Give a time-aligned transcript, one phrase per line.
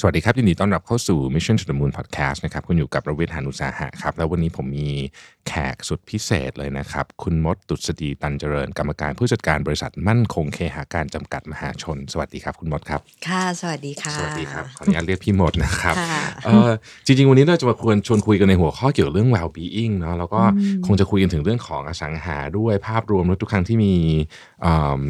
[0.00, 4.90] สวัสดีครับยินดีต้อนรับเข้าสู่ Mission to the Moon Podcast นะครับคุณอยู่กับรวิทยานุสาหะครับ แล้ววันนี้ผมมี
[5.48, 16.70] แขกสุดพิเศษเลยนะครับ คุณมดตุษฎีตันเจริญ กรรมการผู้จัดการบริษัทมั่นคงเคหาการจำกัดมหาชน สวัสดีครับคุณมดครับ ค่ะ สวัสดีค่ะ สวัสดีครับ ขออนุญาตเรียกพี่มดนะครับค่ะเออ
[17.06, 20.40] จริง ๆ วันนี้เราจะมาควรชวนคุยกันในหัวข้อเกี่ยวกับเรื่อง well being เนาะแล้วก็
[20.86, 23.94] คงจะคุยกันถึงเรื่องของอสังหาด้วยภาพรวมแล้วทุกครั้งที่มี
[24.64, 25.02] อืม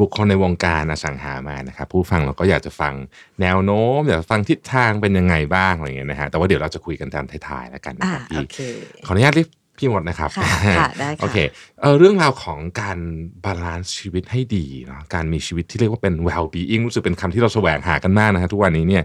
[0.00, 2.94] บุคคลในวงการอสังหามานะครับผู้ฟังเราก็อยากจะฟัง
[3.40, 8.58] แนวโน้มอยากจะฟังทิศทางเป็นยังไงบ้างอะไรอย่างเงี้ยนะฮะแต่ว่าเดี๋ยวเราจะคุยกันตามท้ายๆแล้วกันนะอ่าครับโอพี่เค
[9.06, 9.48] ขออนุญาตเรียก
[9.78, 10.48] พี่มดนะครับค่ะ
[10.78, 11.38] ค่ะได้ค่ะโอเค
[11.80, 12.98] เออเรื่องราวของการ
[13.44, 19.04] balance ชีวิตให้ดีเนาะการมีชีวิตที่เรียกว่าเป็น well being รู้สึกเป็นคำที่เราแสวงหากันมากนะฮะทุกวันนี้เนี่ย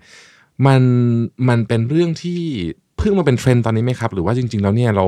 [0.66, 0.82] มัน
[1.50, 2.42] มันเป็นเรื่องที่
[2.98, 5.06] เพิ่งมาเป็นเทรนด์ตอนนี้ไหมครับ หรือว่าจริง ๆ แล้วเนี่ยเรา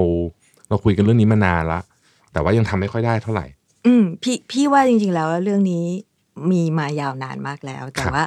[0.69, 1.79] เราคุยกันเรื่องนี้มานานละ
[2.33, 3.45] แต่ว่ายังทำไม่ค่อยได้เท่าไหร่
[3.85, 5.85] อืมพี่พี่ว่าจริง ๆ แล้วเรื่องนี้
[6.51, 8.25] มีมายาวนานมากแล้ว แต่ครับว่า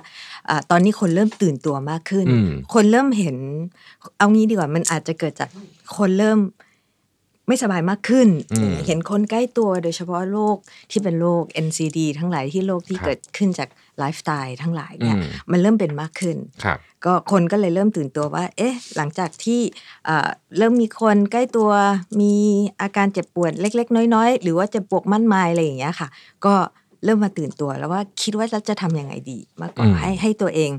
[0.49, 3.37] อ่าตอนนี้คนเริ่มตื่นตัวมากขึ้นอืมคนเริ่มเห็น
[4.19, 5.49] เอางี้ดีกว่ามันอาจจะเกิดจาก
[5.97, 6.39] คนเริ่ม
[7.49, 10.57] ไม่สบายมากขึ้นอืมเห็นคนใกล้ตัวโดยเฉพาะโรค
[10.91, 19.61] ที่เป็นโรค NCD ทั้งหลายที่โรคที่ครับเกิดขึ้นจากไลฟ์สไตล์ทั้งหลายเนี่ยอืมมันเริ่มเป็นมากขึ้นครับก็คนก็เลยเริ่มตื่นตัวว่า เอ๊ะ หลังจากที่
[20.05, 20.29] เอ่อ
[20.59, 21.71] เริ่มมีคนใกล้ตัว
[22.21, 22.35] มี
[22.81, 26.09] อาการเจ็บปวดเล็ก ๆ น้อย ๆ หรือว่าเจ็บปวดมั่นมายอะไรอย่างเงี้ยค่ะ
[26.45, 26.55] ก็
[27.05, 30.71] เริ่มมาตื่นตัวแล้วว่าคิดว่าเราจะทำยังไงดีมากกว่าอืมให้ให้ตัวเอง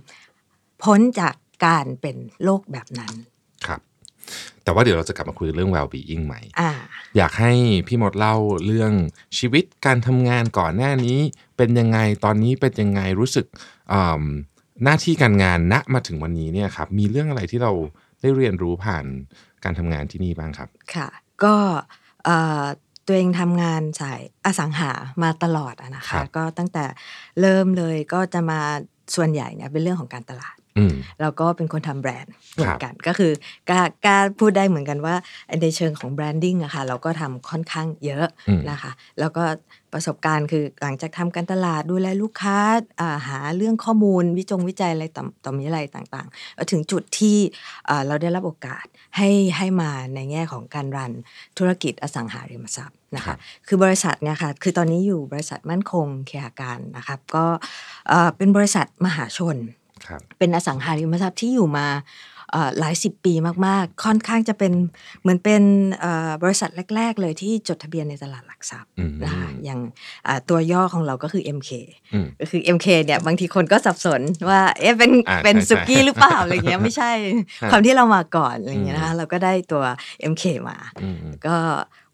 [0.83, 3.13] พ้นจากการเป็นโรคแบบนั้น
[3.67, 3.81] ครับ
[4.63, 6.71] แต่ว่าเดี๋ยวเราจะกลับมาคุยเรื่อง well being ใหม่อ่า
[7.17, 7.53] อยากให้
[7.87, 8.91] พี่มดเล่าเรื่อง
[9.37, 11.19] ชีวิตการทำงานก่อนหน้านี้
[11.57, 13.45] เป็นยังไงตอนนี้เป็นยังไงรู้สึก
[13.93, 14.23] อืม
[14.83, 17.71] หน้าที่การงานณมาถึงวันนี้เนี่ยครับ มีเรื่องอะไรที่เรา
[18.21, 19.05] ได้เรียนรู้ผ่าน
[19.63, 21.07] การทำงานที่นี่บ้างครับ ค่ะ
[21.43, 21.55] ก็
[22.25, 22.65] เอ่อ
[23.05, 24.91] ตัวเองทำงานสายอสังหา
[25.23, 26.85] มาตลอดอะนะครัคะบก็ตั้งแต่
[27.41, 28.59] เริ่มเลยก็จะมา
[29.15, 33.31] ส่วนใหญ่เนี่ยเป็นเรื่องของการตลาดอืมแล้วก็เป็นคนทำแบรนด์เหมืคอรันบกันก็คือ
[33.69, 35.15] กล้ากล้าพูดได้เหมือนกันว่า
[35.61, 39.43] ในเชิงของแบรนดิ้งอะค่ะเราก็ทำค่อนข้างเยอะอืมนะคะ แล้วก็
[39.93, 42.57] ประสบการณ์คือหลังจากทำการตลาดดูแลลูกค้า
[43.01, 47.37] อ่าหาเรื่องข้อมูลวิจงวิจัยอะไรต่อต่อมีอะไรต่างๆแล้วถึงจุดที่
[47.89, 48.85] อ่าเราได้รับโอกาส
[49.17, 51.11] ให้ให้มาในแง่ของการรัน
[51.57, 53.37] ธุรกิจอสังหาริมทรัพย์นะครัคะบ
[53.67, 57.45] คือบริษัทเนี่ยค่ะคือตอนนี้อยู่บริษัทมั่นคงเคหาการนะครับก็
[58.07, 59.57] เอ่อเป็นบริษัทมหาชน
[60.07, 62.34] ครับเป็นอสังหาริมทรัพย์ที่อยู่มาเอ่อ
[62.79, 63.33] หลายสิบปี
[63.67, 64.73] มากๆ ค่อนข้างจะเป็น
[65.21, 65.63] เหมือนเป็น
[65.99, 69.79] เอ่อบริษัทแรก ๆ เลยที่จดทะเบียนในตลาดหลักทรัพย์อืมนะคะอย่าง
[70.27, 71.69] อ่าตัวย่อของเราก็คือ MK
[72.13, 77.11] อืมก็คือ MK เนี่ยบางทีคนก็สับสนว่าเอ๊ะเป็นอ่าเป็นใช่สุกี้ใช่หรือเปล่าอะไรเงี้ยไม่ใช่
[77.63, 79.83] ฮะความที่เรามาก่อนอะไรเงี้ยอืนะคะมเราก็ได้ตัว
[80.31, 81.57] MK มาอืมอืมก็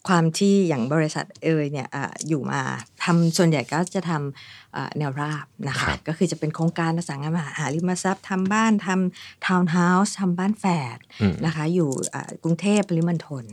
[0.07, 2.61] ความที่อย่างบริษัทเอยเนี่ยอาอยู่มา
[3.03, 7.19] ทำส่วนใหญ่ก็จะทำอ่าแนวราบนะครัคะบก็คือจะเป็นโครงการอสัง
[7.59, 13.45] หาริมทรัพย์ทำบ้านทำทาวน์เฮาส์ทำบ้านแฝดอืมนะคะ อยู่อ่ากรุงเทพปริมณฑล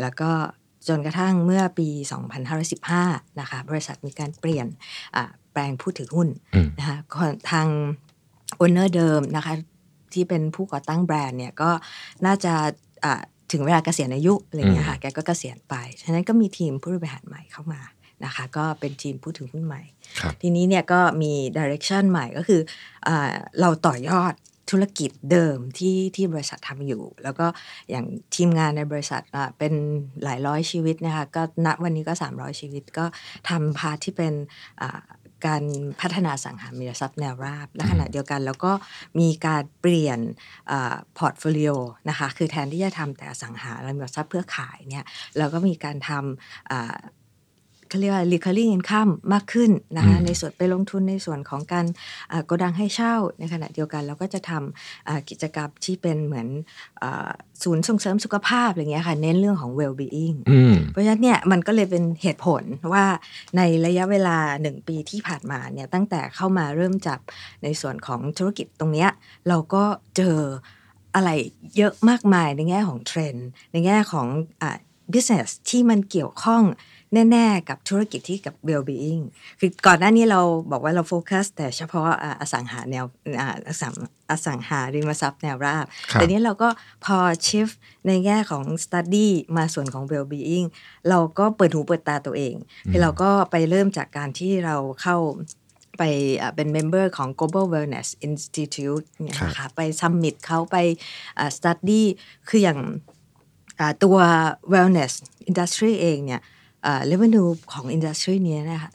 [0.00, 0.30] แล้วก็
[0.88, 1.88] จนกระทั่งเมื่อปี
[2.64, 4.66] 2515 นะคะ บริษัทมีการเปลี่ยน
[5.16, 7.68] อ่าแปลงผู้ถือหุ้นอืมนะคะคนทาง
[8.56, 9.54] owner เดิมนะคะ
[10.12, 11.70] ที่เป็นผู้ก่อตั้งแบรนด์เนี่ยก็
[12.26, 12.54] น่าจะ
[13.04, 13.22] อ่า
[13.52, 17.80] ถึงเวลาเกษียณอายุอะไรอย่างเงี้ยค่ะแกก็เกษียณไป ฉะนั้นก็มีทีมผู้บริหารใหม่เข้ามา
[18.24, 19.82] นะคะก็เป็นทีมผู้ถือหุ้นใหม่
[20.20, 22.60] ครับทีนี้เนี่ยก็มี direction ใหม่ก็คือ
[23.06, 24.34] อาเราต่อยอด
[24.70, 27.46] ธุรกิจเดิมที่ที่บริษัททำอยู่ แล้วก็
[27.90, 28.04] อย่าง
[28.34, 29.72] ทีมงานในบริษัทอะเป็น
[30.24, 33.04] หลายร้อยชีวิตนะคะก็ณวันนี้ก็ 300 ชีวิตก็
[33.48, 34.32] ทำ part ที่เป็น
[34.82, 35.00] อ่า
[35.46, 35.62] การ
[36.00, 38.72] พัฒนาอสังหาริมทรัพย์แนวราบและขณะเดียวกัน แล้วก็
[39.20, 40.18] มีการเปลี่ยน
[41.18, 41.70] portfolio
[42.08, 45.04] นะคะคือแทนที่จะทำแต่อสังหาริมทรัพย์เพื่อขายเนี่ย
[45.38, 46.96] เราก็มีการทำอ่า
[47.88, 51.86] เขาเรียกว่า recurring income มากขึ้นนะคะอืมในส่วนไปลงทุนในส่วนของการ
[52.32, 56.48] อ่าโกดังให้เช่าในขณะเดียวกันเราก็จะทำอ่ากิจกรรมที่เป็นเหมือน
[57.02, 57.30] อา
[57.62, 62.62] ศูนย์ส่งเสริมสุขภาพอะไรเงี้ยค่ะเน้นเรื่องของ well being อืมเพราะฉะนั้นเนี่ยมันก็เลยเป็นเหตุผล
[62.92, 63.04] ว่า
[63.56, 67.20] ในระยะเวลาหนึ่งปีที่ผ่านมาเนี่ยตั้งแต่เข้ามาเริ่มจับ
[67.62, 69.10] ในส่วนของธุรกิจตรงเนี้ย
[69.48, 69.84] เราก็
[70.16, 70.36] เจอ
[71.14, 71.30] อะไร
[71.76, 74.26] เยอะมากมายในแง่ของเทรนด์ในแง่ของ
[74.62, 74.78] อ่า
[75.12, 76.62] business ที่มันเกี่ยวข้อง
[77.14, 79.22] แน่ ๆ กับธุรกิจที่กับ well being
[79.60, 80.40] คือก่อนหน้านี้เรา
[80.70, 83.04] บอกว่าเราโฟกัส แต่เฉพาะอ่าอสังหาแนว
[83.40, 83.94] อ่าอสัง
[84.30, 86.68] อสังหาริมทรัพย์แนวราบครับแต่นี้เราก็
[87.04, 87.74] พอ shift
[88.06, 90.66] ในแง่ของ study มาส่วนของ well being
[91.08, 92.54] เราก็เปิดหูเปิดตาตัวเอง
[92.90, 95.16] คือเราก็ไปเริ่มจากการที่เราเข้า
[95.98, 96.02] ไป
[96.42, 100.76] อ่าเป็นเมมเบอร์ของ global wellness institute เนี่ยครับนะคะไป summit เขาไป
[101.38, 102.02] อ่า study
[102.48, 102.78] คืออย่าง
[103.80, 104.16] อ่าตัว
[104.72, 105.12] wellness
[105.50, 106.42] industry เองเนี่ย
[106.86, 108.90] อ่า revenue ของ industry เนี้ยนะคะ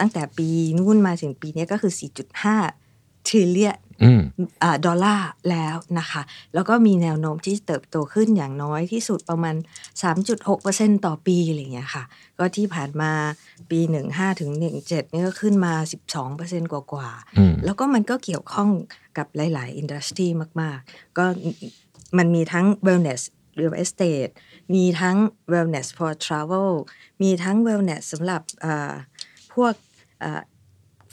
[0.00, 0.48] ตั้งแต่ปี
[0.78, 1.92] นู่นมาถึงปีเนี้ยก็คือ
[2.60, 4.20] 4.5 trillion อืม
[4.62, 6.22] อาดอลลาร์แล้วนะคะ
[6.54, 9.56] แล้วก็มีแนวโน้มที่เติบโตขึ้นอย่างน้อยที่สุดประมาณ
[10.30, 12.04] 3.6%ต่อปีอะไรอย่างเงี้ยค่ะ
[12.38, 13.10] ก็ที่ผ่านมา
[13.70, 13.80] ปี
[14.10, 14.50] 15 ถึง
[14.82, 15.72] 17 นี่ก็ขึ้นมา
[16.22, 18.70] 12%กว่ากว่าๆอืมแล้วก็มันก็เกี่ยวข้อง
[19.18, 20.28] กับหลาย ๆ อินดัสทรี
[20.60, 21.24] มาก ๆ ก็
[22.18, 23.22] มันมีทั้ง wellness
[23.58, 24.32] real estate
[24.74, 25.16] มีทั้ง
[25.52, 26.70] wellness for travel
[27.22, 28.92] มีทั้ง wellness สำหรับเอ่อ
[29.54, 29.72] พวก
[30.20, 30.40] เอ่อ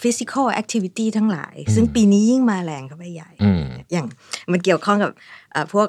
[0.02, 4.06] physical activity ทั้งหลาย ซึ่งปีนี้ยิ่งมาแรงเข้าไปใหญ่อืมอย่าง
[4.52, 5.12] มันเกี่ยวข้องกับ
[5.52, 5.88] เอ่อพวก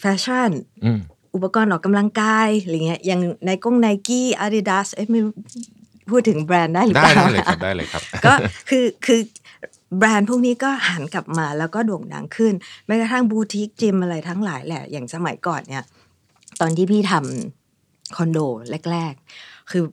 [0.00, 0.50] แฟชั่น
[0.84, 1.00] อืม
[1.34, 5.32] อุปกรณ์ออกกำลังกายอะไรเงี้ยอย่างในกงไนกี้อาดิดาสเอ๊ะไม่รู้
[6.10, 8.34] พูดถึงแบรนด์ได้หรือได้เปล่าได้เลยครับได้เลยครับ ก็
[8.68, 9.20] คือคือ
[9.98, 12.54] แบรนด์พวกนี้ก็หันกลับมาแล้วก็โด่งดังขึ้น
[12.86, 15.84] แม้กระทั่งบูติกจิมอะไรทั้งหลายแหละ อย่างสมัยก่อนเนี่ย
[16.60, 18.38] ตอนที่พี่ทำคอนโด
[18.90, 19.12] แรก
[19.42, 19.84] ๆ คือ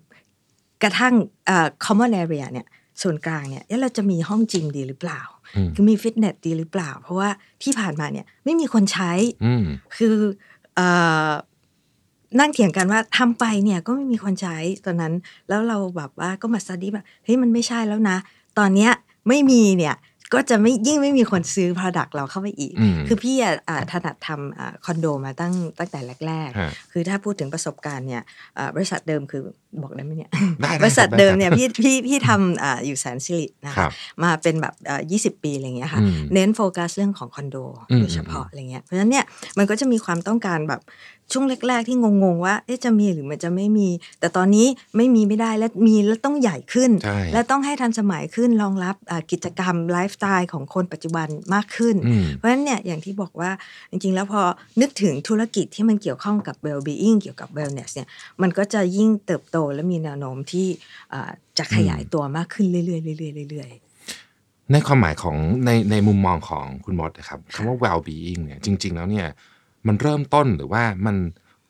[0.84, 1.14] กระทั่ง
[1.46, 2.68] เอ่อ common area เนี่ย
[3.02, 5.22] ส่วนกลางเนี่ยเอ๊ะเราจะมีห้องจิมดีหรือเปล่า
[5.56, 7.30] อืมคือมีฟิตเนสดีหรือเปล่า เพราะว่า
[7.64, 9.12] ที่ผ่านมาเนี่ยไม่มีคนใช้
[9.46, 9.64] อืม
[9.98, 10.16] คือ
[10.76, 10.82] เอ
[11.30, 11.32] อ
[12.40, 15.14] นั่งเถียงกันว่าทำไปเนี่ยก็ไม่มีคนใช้ตอนนั้น
[15.50, 18.18] แล้วเราแบบว่าก็มาสตี้แบบเฮ้ยมันไม่ใช่แล้วนะ
[18.60, 18.92] ตอนเนี้ย
[19.28, 19.96] ไม่มีเนี่ย
[20.34, 28.24] ก็จะไม่ยิ่งไม่มีคนซื้อ Product เราเข้าไปอีกอืมคือพี่อะอ่าถนัดทำอ่าคอนโดมาตั้งตั้งแต่แรกฮะๆคือถ้าพูดถึงประสบการณ์เนี่ย
[28.58, 29.44] อ่าบริษัทเดิมคือ
[29.84, 30.32] บอกได้ไหมเนี่ย
[30.62, 33.92] ได้ได้บริษัทครับเดิมเนี่ยได้พี่พี่พี่ทำอ่าอยู่แสนสิรินะครัคะบ
[34.24, 37.58] มาเป็นแบบเอ่อ20ปีอะไรอย่างเงี้ยค่ะอืมเน้นโฟกัสเรื่องของคอนโด
[37.92, 39.26] อืมโดยเฉพาะอะไรเงี้ยเพราะฉะนั้นเนี่ย
[39.58, 40.82] มันก็จะมีความต้องการแบบ
[41.34, 43.90] ช่วงแรก ๆ ที่งง ๆ ว่าเอ๊ะจะมีหรือมันจะไม่มี
[44.20, 53.52] แต่ตอนนี้ไม่มีไม่ได้และมีแล้วต้องใหญ่ขึ้นใช่และต้องให้ทันสมัยขึ้นรองรับอ่ากิจกรรมไลฟ์สไตล์ของคนปัจจุบันมากขึ้นอืมเพราะฉะนั้นเนี่ยอย่างที่บอกว่า
[53.92, 54.42] จริง ๆ แล้วพอ
[54.82, 58.08] นึกถึงธุรกิจที่มันเกี่ยวข้องกับ well-being เกี่ยวกับ wellness เนี่ย
[58.42, 60.68] มันก็จะยิ่งเติบโตและมีแนวโน้มที่
[61.14, 69.28] อ่าจะขยายตัวมากขึ้นเรื่อยๆเรื่อยๆเรื่อยๆในความหมายของในในมุมมองของคุณมดนะครับคำว่า well being เนี่ยจริง ๆ แล้วเนี่ย
[69.88, 71.16] มันเริ่มต้นหรือว่ามัน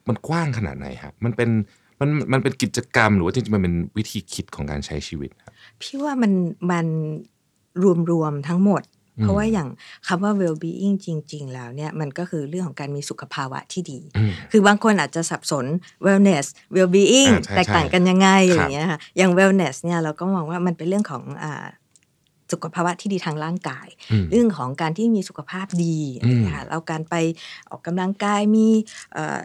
[0.08, 1.50] มันกว้างขนาดไหนฮะมันเป็น
[2.00, 6.32] มันมันเป็นกิจกรรมหรือว่าจริงๆมันเป็นวิธีคิดของการใช้ชีวิตครับพี่ว่ามัน
[6.72, 6.88] มัน
[8.12, 9.68] รวมๆทั้งหมดอืม เพราะว่าอย่าง
[10.08, 15.66] คำว่า well-being จริง ๆ แล้วเนี่ยมันก็คือเรื่องของการมีสุขภาวะที่ดีอืมคือบางคนอาจจะสับสน
[16.06, 16.46] wellness
[16.76, 21.66] well-being อ่าใช่แตกต่างกันยังไงใช่อะไรอย่างเงี้ยค่ะอย่าง wellness เนี่ยเราก็มองว่ามันเป็นเรื่องของอ่า
[22.52, 27.16] สุขภาวะที่ดีทางร่างกายอืมเรื่องของการที่มีสุขภาพดีอะไรอย่างเงี้ยค่ะแล้วการไป
[27.70, 28.68] ออกกำลังกายมี
[29.14, 29.40] เอ่อ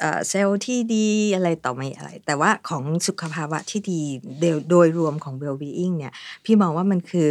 [0.00, 4.02] เอ่อเซลล์ที่ดีอะไรต่อไม่อะไร แต่ว่าของสุขภาวะที่ดี
[4.40, 6.12] โดยโดยรวมของ well-being เนี่ย
[6.44, 7.30] พี่มองว่ามันคือ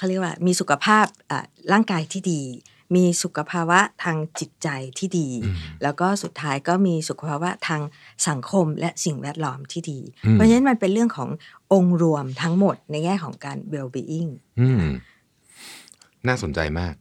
[0.00, 1.40] เอ่อเขาเรียกว่ามีสุขภาพอะ
[1.72, 2.42] ร่างกายที่ดี
[2.96, 4.68] มีสุขภาวะทางจิตใจ
[4.98, 7.82] ที่ดีอืมแล้วก็สุดท้ายก็มีสุขภาวะทาง
[8.28, 11.28] สังคมและสิ่งแวดล้อมที่ดีอืมเพราะฉะนั้นมันเป็นเรื่องของ
[11.72, 14.30] องค์รวมทั้งหมดในแง่ของการ well-being
[14.60, 14.84] อืม
[16.26, 16.94] น่าสนใจมาก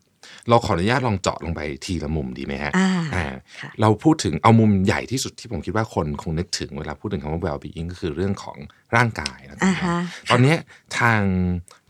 [0.49, 3.25] เราขออนุญาตลองเจาะลงไปทีละมุมดีไหมฮะอ่าอ่า
[3.61, 8.57] ค่ะเราพูดถึงเอามุมใหญ่ที่สุดที่ผมคิดว่าคนคงนึกถึงเวลาพูดถึงคำว่า well being ก็คือเรื่องของ
[8.95, 9.97] ร่างกายนะครับอ่าฮะ
[10.29, 10.57] ตอนเนี้ย
[10.99, 11.21] ทาง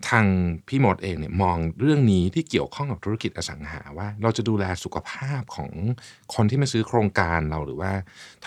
[0.10, 0.26] ทาง
[0.68, 5.70] พี่มดเองเนี่ยมองเรื่องนี้ที่เกี่ยวข้องกับธุรกิจอสังหาว่า เราจะดูแลสุขภาพของ
[6.36, 7.92] คนที่มาซื้อโครงการเราหรือว่า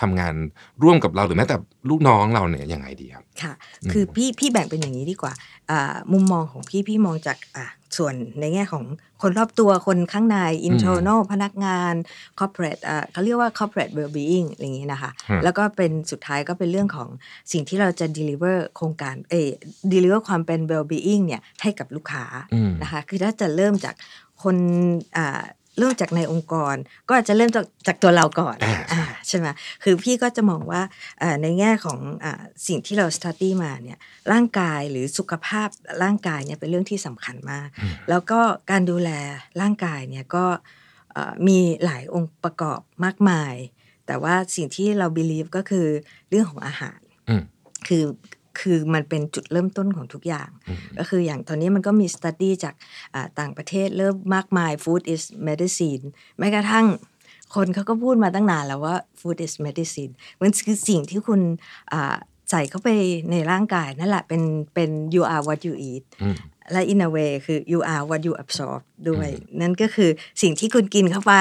[0.01, 0.33] ทำงาน
[0.83, 1.57] ร่วมกับเราหรือแม้แต่
[1.89, 3.53] ลูกน้องเราเนี่ยยังไงดีครับค่ะ
[3.91, 5.33] คือพี่พี่แบ่งเป็นอย่างนี้ดีกว่า
[5.69, 7.65] อ่ามุมมองของพี่พี่มองจากอ่า
[7.97, 8.83] ส่วนในแง่ของ
[9.21, 10.37] คนรอบตัวคนข้างใน
[10.69, 11.93] internal พนักงาน
[12.39, 17.09] corporate อ่าเขาเรียกว่า corporate well-being อะไรอย่างนี้นะคะฮะแล้วก็เป็นสุดท้ายก็เป็นเรื่องของ
[17.51, 19.49] สิ่งที่เราจะ deliver โครงการเออ
[19.93, 23.95] deliver ความเป็น well-being เนี่ยให้กับลูกค้าอืมนะคะ คือถ้าจะเริ่มจาก
[24.43, 24.57] คน
[25.17, 25.43] อ่า
[25.77, 26.75] เริ่มจากในองค์กร
[27.07, 29.47] ก็อาจจะเริ่มจากจากตัวเราก่อนอ่าอ่าใช่ไหม
[29.83, 30.81] คือพี่ก็จะมองว่า
[31.19, 33.99] เอ่อในแง่ของอาสิ่งที่เรา study มาเนี่ย
[34.31, 35.67] ร่างกายหรือสุขภาพ
[36.03, 37.67] ร่างกายเนี่ยเป็นเรื่องที่สำคัญมาก
[38.09, 38.39] แล้วก็
[38.71, 39.09] การดูแล
[39.61, 40.45] ร่างกายเนี่ยก็
[41.13, 43.55] เอ่อมีหลายองค์ประกอบมากมาย
[44.07, 45.87] แต่ว่าสิ่งที่เรา believe ก็คือ
[46.29, 46.99] เรื่องของอาหาร
[47.29, 47.43] อืม
[47.87, 48.03] คือ
[48.59, 50.49] คือมันเป็นจุดเริ่มต้นของทุกอย่าง
[50.97, 52.73] ก็คืออย่างตอนนี้มันก็มีสต u d ดี้จาก
[53.13, 56.03] อ่าต่างประเทศเริ่มมากมาย food is medicine
[56.39, 56.85] แม้กระทั่ง
[57.55, 61.41] คนเขาก็พูดมาตั้งนานแล้วว่า food is medicine มันคือสิ่งที่คุณ
[61.93, 62.15] อ่า
[62.51, 62.89] ใส่เข้าไป
[63.31, 64.41] ในร่างกายนั่นแหละเป็น
[64.73, 66.35] เป็น you are what you eat อืม
[66.71, 69.29] และ in a way คือ you are what you absorb ด้วย
[69.61, 70.09] นั่นก็คือ
[70.41, 71.33] สิ่งที่คุณกินเข้าไป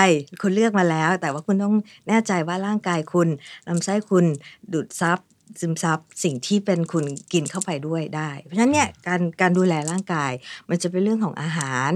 [0.43, 1.75] คุณเลือกมาแล้ว แต่ว่าคุณต้อง
[2.09, 3.29] แน่ใจว่าร่างกายคุณ
[3.69, 4.25] ลำไส้คุณ
[4.73, 5.19] ดูดซับ
[5.61, 10.33] ซึมซับสิ่งที่เป็นคุณกินเข้าไปด้วยได้ เพราะฉะนั้นเนี่ยการการดูแลร่างกาย
[10.71, 11.91] มันจะเป็นเรื่องของอาหาร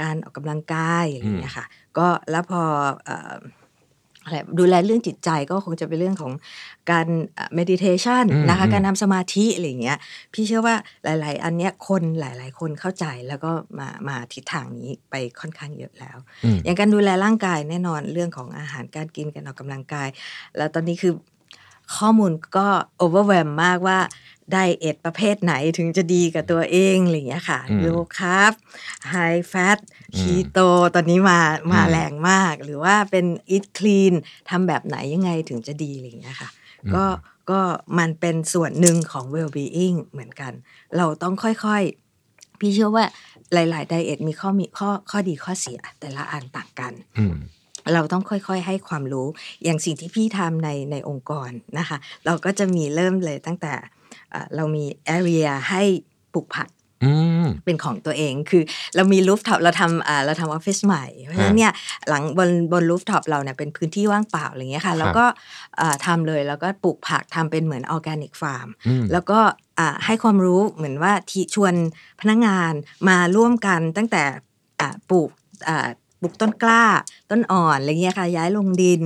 [0.00, 1.66] การออกกำลังกายอย่างเงี้ยค่ะ
[1.98, 2.62] ก็แล้วพอ
[3.04, 3.34] เอ่อ
[4.24, 6.32] อะไรดูแลเรื่องจิตใจก็คงจะเป็นเรื่องของ
[6.90, 7.08] การ
[7.58, 9.98] meditation อืมนะคะอืมการทำสมาธิอะไรอย่างเงี้ย
[10.32, 10.74] พี่เชื่อว่า
[11.04, 20.08] หลาย ๆ อันเนี้ยคนหลาย ๆ คนเข้าใจแล้วก็มามาทิศทางนี้ไปค่อนข้างเยอะแล้วอืมอย่างการดูแลร่างกายแน่นอนเรื่องของอาหารการกินการออกกำลังกาย
[20.56, 21.12] แล้วตอนนี้คือ
[21.96, 22.68] ข้อมูลก็
[23.02, 23.98] overwhelm มากว่า
[24.52, 28.52] ไดเอทประเภทไหนถึงจะดีกับตัวเองอะไรอย่างเงี้ยค่ะอืม low carb
[29.12, 29.78] high fat
[30.14, 31.40] อืม keto ตอนนี้มา
[31.72, 34.14] มาอืมแรงมาก หรือว่าเป็น eat clean
[34.50, 36.50] ทำแบบไหนยังไงถึงจะดีอะไรอย่างเงี้ยค่ะ
[36.94, 37.04] ก็
[37.50, 37.60] ก็
[37.98, 40.52] มันเป็นส่วนหนึ่งของ well being เหมือนกัน
[40.96, 43.06] เราต้องค่อยๆ พี่เชื่อว่า
[43.52, 47.36] หลายๆไดเอทมีข้อมีข้อข้อดีข้อเสีย แต่ละอันต่างกันอืม
[47.94, 49.26] เราต้องค่อยๆ ให้ความรู้
[49.64, 53.74] อย่างสิ่งที่พี่ทำในในองค์กรนะคะ เราก็จะมีเริ่มเลยตั้งแต่
[54.30, 54.84] เอ่อเรามี
[55.16, 55.82] area ให้
[56.34, 56.68] ปลูกผัก
[57.04, 57.12] อื
[57.44, 58.62] มเป็นของตัวเองคือ
[58.96, 61.72] เรามีรูฟท็อปเราทำอ่าเราทำออฟฟิศใหม่ เพราะฉะนั้นเนี่ย
[62.08, 65.24] หลังบนบน rooftop เราเนี่ยเป็นพื้นที่ว่างเปล่าอะไรเงี้ยค่ะ แล้วก็
[65.80, 69.40] อ่าทำเลยแล้วก็ปลูกผักทำเป็นเหมือน organic farm อืมแล้วก็
[69.78, 71.74] อ่าให้ความรู้เหมือนว่าที่ชวน
[72.20, 72.72] พนักงาน
[73.08, 74.22] มาร่วมกันตั้งแต่
[74.80, 75.30] อ่าปลูก
[75.68, 75.88] อ่า
[76.20, 76.84] ปลูกต้นกล้า
[77.30, 79.00] ต้นอ่อนอะไรเงี้ยค่ะ ย้ายลงดิน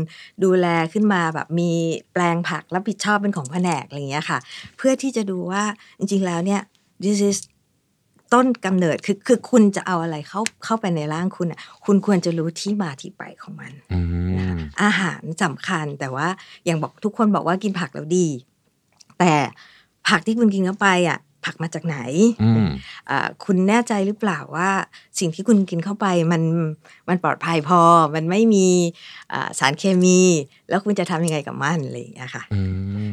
[0.45, 1.71] ดูแลขึ้นมาแบบมี
[2.12, 4.38] แปลงผักรับผิดชอบเป็นของแผนกอะไรเงี้ยค่ะ
[4.76, 5.62] เพื่อที่จะดูว่า
[5.99, 6.61] จริง ๆ แล้วเนี่ย
[7.04, 7.38] this is
[8.33, 14.00] ต้นกำเนิดคือคือคุณจะเอาอะไรเข้าเข้าไปในร่างคุณอะคุณควรจะรู้ที่มาที่ไปของมันอื
[14.54, 16.28] มอาหารสำคัญแต่ว่า
[16.64, 18.28] อย่างบอกทุกคนบอกว่ากินผักแล้วดี
[19.19, 19.33] แต่
[20.09, 21.99] ผักที่คุณกินเข้าไปอะ ผักมาจากไหน
[22.43, 22.69] อืม
[23.11, 24.71] อ่าคุณแน่ใจหรือเปล่าว่า
[25.19, 26.43] สิ่งที่คุณกินเข้าไปมัน
[27.09, 27.81] มันปลอดภัยพอ
[28.15, 28.69] มันไม่มี
[29.33, 30.21] อ่าสารเคมี
[30.69, 32.61] แล้วคุณจะทำยังไงกับมันอะไรอย่างเงี้ยค่ะอื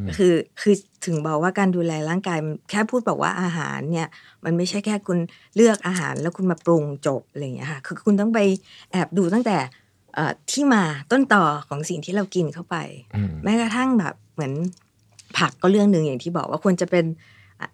[0.02, 4.08] มคือคือถึงบอกว่าการดูแลร่างกายแค่พูดบอกว่าอาหารเนี่ย
[4.46, 5.18] มันไม่ใช่แค่คุณ
[5.56, 8.40] เลือกอาหารแล้วคุณมาปรุงจบอะไรอย่างเงี้ยค่ะคือคุณต้องไป
[8.92, 9.58] แอบดูตั้งแต่
[10.16, 12.76] เอ่อที่มาต้นต่อของสิ่งที่เรากินเข้าไป
[13.16, 14.54] อืมแม้กระทั่งแบบเหมือน
[15.38, 17.16] ผักก็เรื่องหนึ่งอย่างที่บอกว่าควรจะเป็นอะ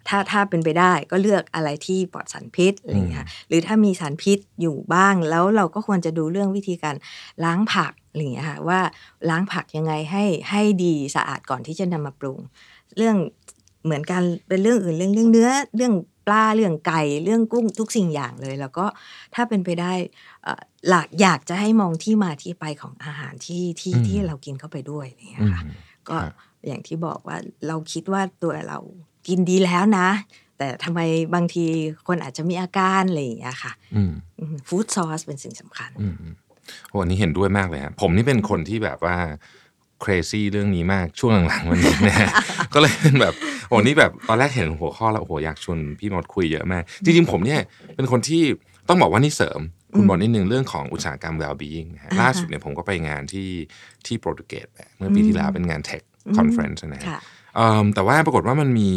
[0.08, 6.94] ถ้าถ้าเป็นไปได้ก็เลือกอะไรที่ปลอดสารพิษอะไรอย่างเงี้ยหรือถ้ามีสารพิษอยู่บ้าง แล้วเราก็ควรจะดูเรื่องวิธีการ
[7.44, 8.80] ล้างผักอะไรอย่างเงี้ยค่ะว่า
[9.30, 12.38] ล้างผักยังไงให้ให้ดีสะอาดก่อนที่จะนำมาปรุง
[12.96, 13.16] เรื่อง
[13.84, 15.94] เหมือนกันเป็นเรื่องอื่นเรื่องเรื่องเนื้อเรื่อง
[16.26, 18.86] ปลาเรื่องไก่เรื่องกุ้งทุกสิ่งอย่างเลย แล้วก็
[19.34, 19.92] ถ้าเป็นไปได้
[20.42, 25.62] เอ่อหลักอยากจะให้มองที่มาที่ไปของอาหารที่ที่อืมที่เรากินเข้าไปด้วยอะไรอย่างเงี้อืยมค่ะ
[26.08, 26.32] ก็ครับ
[26.66, 28.78] อย่างที่บอกว่าเราคิดว่าตัวเรา
[29.28, 30.08] กินดีแล้วนะ
[30.58, 31.00] แต่ทำไม
[31.34, 31.64] บางที
[32.06, 34.12] คนอาจจะมีอาการอะไรอย่างเงี้ยค่ะอืม
[34.68, 36.34] food source เป็นสิ่งสำคัญอืมอืม
[36.88, 39.16] โอ้อันนี้เห็นด้วยมากเลยฮะผมนี่เป็นคนที่แบบว่า
[40.04, 42.28] crazy เรื่องนี้มากช่วงหลังๆวันนี้นะฮะ
[42.74, 43.34] ก็เลยเป็นแบบ
[43.68, 47.60] โอ้นี่แบบตอนแรกเห็นหัวข้อแล้วโอ้โหอยากชวนพี่มดคุยเยอะมาก จริงๆผมเนี่ย
[47.96, 48.42] เป็นคนที่
[48.88, 49.60] ต้องบอกว่านี่เสริม
[49.94, 53.48] คุณอืมบอกนิดนึงเรื่องของอุตสาหกรรม well-being นะฮะอ่าฮะล่าสุดเนี่ยผมก็ไปงานที่
[54.06, 54.66] ที่โปรตุเกส
[54.96, 56.02] เมื่อปีที่แล้วเป็นงาน tech
[56.38, 57.45] conference นะฮะค่ะเอิ่ม
[57.94, 58.90] แต่ว่าปรากฏว่ามันมี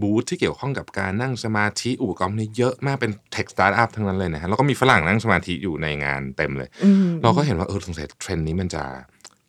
[0.00, 8.82] บูธที่เกี่ยวข้องกับการนั่งสมาธิอุปกรณ์นี่เยอะมากเป็น tech startup ทั้งนั้นเลยนะฮะแล้วก็มีฝรั่งนั่งสมาธิอยู่ในงานเต็มเลยอืมเราก็เห็นว่าเออสงสัยเทรนด์นี้มันจะ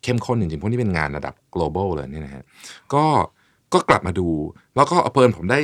[0.04, 2.44] เข้มข้นจริงๆเพราะนี่เป็นงานระดับ global เลยเนี่ยนะฮะ
[2.94, 3.06] ก็
[3.74, 4.28] ก็กลับมาดู
[4.76, 5.60] แล้วก็เอาเปิลผมได้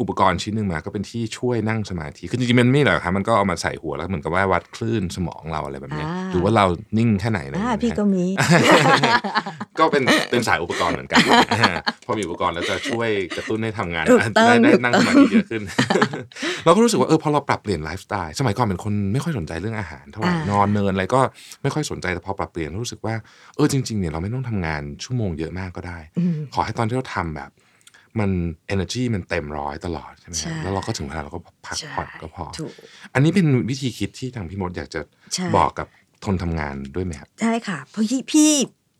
[0.00, 6.66] อุปกรณ์ชิ้นหนึ่งมาก็เป็นที่ช่วยนั่งสมาธิ คือจริงๆมันไม่หรอกครับมันก็เอามาใส่หัวแล้วเหมือนกับว่าวัดคลื่นสมองเราอะไรแบบเนี้ยอ่าดูว่าเรา
[6.98, 8.24] นิ่งแค่ไหนอะไรอย่างอ่าเงี้ยนะฮะพี่ก็มี
[9.78, 11.18] ก็เป็นเป็นสายอุปกรณ์เหมือนกัน
[12.06, 15.62] พอมีอุปกรณ์แล้วจะช่วยกระตุ้นให้ทำงานถูกต้องได้ได้ถูกต้องนั่งสมาธิเยอะขึ้น
[16.64, 21.20] เราก็รู้สึกว่าเออพอเราปรับเปลี่ยนไลฟ์สไตล์สมัยก่อนเป็นคนไม่ค่อยสนใจเรื่องอาหารเท่าไหร่นอนเนินอะไรก็
[21.62, 23.14] ไม่ค่อยสนใจแต่พอปรับเปลี่ยนรู้สึกว่า
[23.56, 27.50] เออจริงๆเนี่ยเราไม่ต้องทำงานชั่วโมงเยอะมากก็ได้อืมขอให้ตอนที่เราทำแบบ
[28.20, 28.30] มัน
[28.74, 32.72] energy มันเต็มร้อยตลอดใช่ไหมใช่ครับแล้วเราก็ถึงเวลาเราก็พักใช่ผ่อนก็พอถูก
[33.14, 35.00] อันนี้เป็นวิธีคิดที่ทางพี่มดอยากจะ
[35.34, 35.88] ใช่บอกกับ
[36.26, 38.50] คนทำงานด้วยไหมครับใช่ค่ะ เพราะพี่พี่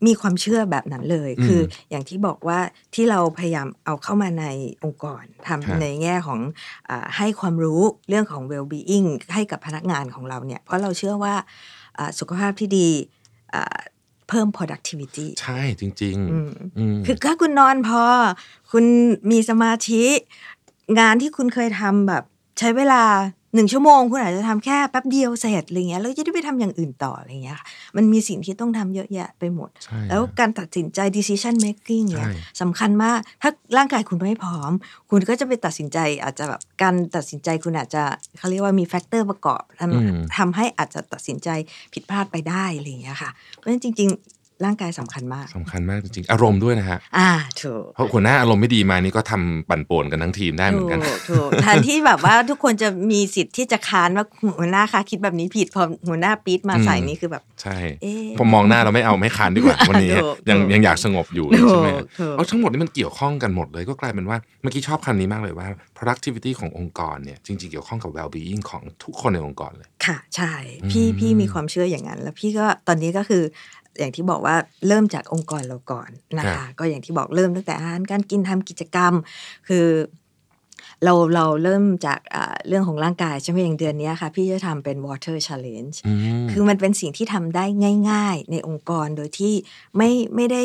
[0.06, 2.58] มีความเชื่อแบบนั้นเลยอืมคืออย่างที่บอกว่า
[2.94, 4.46] ที่เราพยายามเอาเข้ามาใน
[4.84, 6.40] องค์กรทำครับในแง่ของ
[6.90, 11.34] อาให้ความรู้เรื่องของ well-being ให้กับพนักงานของเราเนี่ย เพราะเราเชื่อว่า
[11.98, 12.88] อ่าสุขภาพที่ดี
[13.54, 13.78] อ่า
[14.32, 18.02] เพิ่ม productivity ใช่จริงอืมๆอืมคือถ้าคุณนอนพอ
[18.72, 18.84] คุณ
[19.30, 20.04] มีสมาธิ
[20.98, 22.22] งานที่คุณเคยทำแบบ
[22.58, 23.02] ใช้เวลา
[23.54, 27.66] หนึ่งชั่วโมงคุณอาจจะทำแค่แป๊บเดียวเสร็จอะไรเงี้ยแล้วจะได้ไปทำอย่างอื่นต่ออะไรเงี้ยค่ะ
[27.96, 34.72] มันมีสิ่งที่ต้องทำเยอะแยะไปหมดใช่แล้วการตัดสินใจ decision making เนี่ยใช่สำคัญมาก ถ้าร่างกายคุณไม่พร้อม
[35.10, 38.02] คุณก็จะไปตัดสินใจอาจจะแบบการตัดสินใจคุณอาจจะ
[38.38, 41.48] เขาเรียกว่ามี factor ประกอบทอืมำทำให้อาจจะตัดสินใจ
[41.92, 54.24] ผิดพลาดไปได้อะไรอย่างเงี้ยค่ะเพราะฉะนั้นจริงๆ ร่างกายสำคัญมากสำคัญมากจริงๆอารมณ์ด้วยนะฮะอ่าถูกเพราะหัวหน้าอารมณ์ไม่ดีมานี่ก็ทำปั่นป่วนกันทั้งทีมได้เหมือนกันถูกถูกแทนที่แบบว่าทุกคนจะมีสิทธิ์ที่จะค้านว่า
[54.58, 70.52] หัวหน้าคะคิดแบบนี้ผิดพอหัวหน้าปี๊ดมาใส่อืมนี่คือแบบใช่เอ๊ะผมมองหน้าเราไม่เอาไม่ค้านดีกว่าวันนี้ถูกยังถูกยังอยากสงบอยู่ถูกใช่ไหมถูกเอาทั้งหมดนี่มันเกี่ยวข้องกันหมดเลยก็กลายเป็นว่าเมื่อกี้ชอบคำนี้มากเลยว่า productivity ขององค์กรเนี่ยจริงๆเกี่ยวข้องกับ well-being ของทุกคนในองค์กรเลยค่ะ ใช่
[70.90, 73.42] พี่อืมพี่มีความเชื่ออย่างนั้น แล้วพี่ก็ตอนนี้ก็คือ
[73.98, 74.56] อย่างที่บอกว่า
[74.88, 79.12] เริ่มจากองค์กรเราก่อนนะคะ ก็อย่างที่บอกเริ่มตั้งแต่อาหารการกินทำกิจกรรม
[79.68, 79.86] คือ
[81.04, 86.12] เราเราเริ่มจากอ่าเรื่องของร่างกายใช่ไหมอย่างเดือนนี้ค่ะ พี่จะทำเป็น water challenge อื
[86.44, 87.64] มคือมันเป็นสิ่งที่ทำได้
[88.10, 89.54] ง่าย ๆ ในองค์กรโดยที่
[89.96, 90.62] ไม่ไม่ได้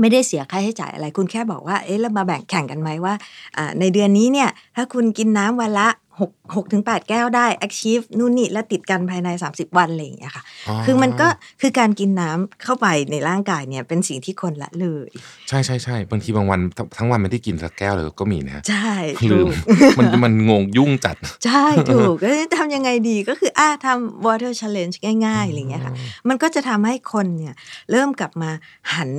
[0.00, 3.14] ไม่ได้เสียค่าใช้จ่ายอะไร คุณแค่บอกว่า เอ๊ะเรามาแบ่งแข่งกันไหมว่า
[3.56, 5.88] อ่าในเดือนนี้เนี่ย ถ้าคุณกินน้ำวันละ
[6.20, 10.42] 6 6ถึง8แก้วได้ achieve นู่นนี่และติดกันภายใน 30 วันอะไรอย่างเงี้ยค่ะ
[10.86, 11.28] คือมันก็
[11.60, 15.08] คือการกินน้ำเข้าไปในร่างกายเนี่ยเป็นสิ่งที่คนละเลย
[15.48, 18.94] ใช่ใช่ใช่บางทีบางวันทั้งทั้งวันไม่ได้กินสักแก้วเลยก็มีนะฮะใช่
[19.30, 24.96] ลืถูมกมันมันงงยุ่งจัด ใช่ถูกแล้วทำยังไงดีก็คืออะทำ water challenge
[25.26, 25.94] ง่ายๆอะไรอย่างเงี้ยค่ะ
[26.28, 27.54] มันก็จะทำให้คนเนี่ย
[27.90, 28.50] เริ่มกลับมา
[28.94, 29.10] หัน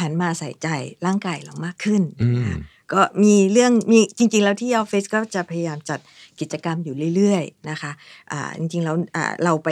[0.00, 0.68] หันมาใส่ใจ
[1.06, 2.58] ร่างกายเรามากขึ้นอืมนะคะ
[2.92, 5.98] ก็มีเรื่องมีจริง ๆ แล้วที่ออฟฟิศก็จะพยายามจัด
[6.40, 9.68] กิจกรรมอยู่เรื่อยๆนะคะะจริงๆแล้วอ่าเราไป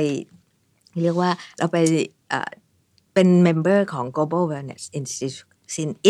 [1.02, 1.78] เรียกว่าเราไป
[3.14, 5.51] เป็นเมมเบอร์ของ Global Wellness Institute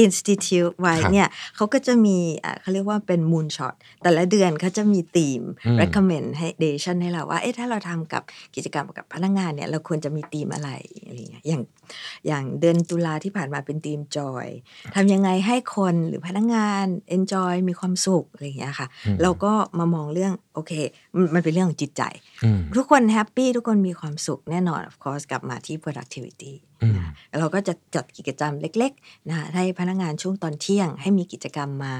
[0.02, 8.22] Institute ไว้ครับเนี่ยเขาก็จะมีอ่าเขาเรียกว่าเป็น moon shot แต่ละเดือนเขาจะมีธีมอืม recommend ให้ dation ให้เราว่าเอ๊ะถ้าเราทำกับ
[8.54, 10.70] กิจกรรมกับพนักงานเนี่ยเราควรจะมีธีมอะไร
[11.06, 11.62] อะไรอย่างเงี้ยอย่าง
[12.26, 14.46] อย่างเดือนตุลาที่ผ่านมาเป็นธีม joy
[14.94, 20.72] ทำยังไงให้คนหรือพนักงาน enjoy มีความสุขอะไรอย่างเงี้ยค่ะอืมเราก็มามองเรื่องโอเค
[21.14, 22.02] มันมันเป็นเรื่องของจิตใจ
[22.44, 26.71] อืมทุกคนแฮปปี้ทุกคนมีความสุขแน่นอน of course กลับมาที่ productivity อืมนะ
[27.38, 31.92] เราก็จะจัดกิจกรรมเล็กๆนะคะให้พนักงานช่วงตอนเที่ยง ให้มีกิจกรรมมา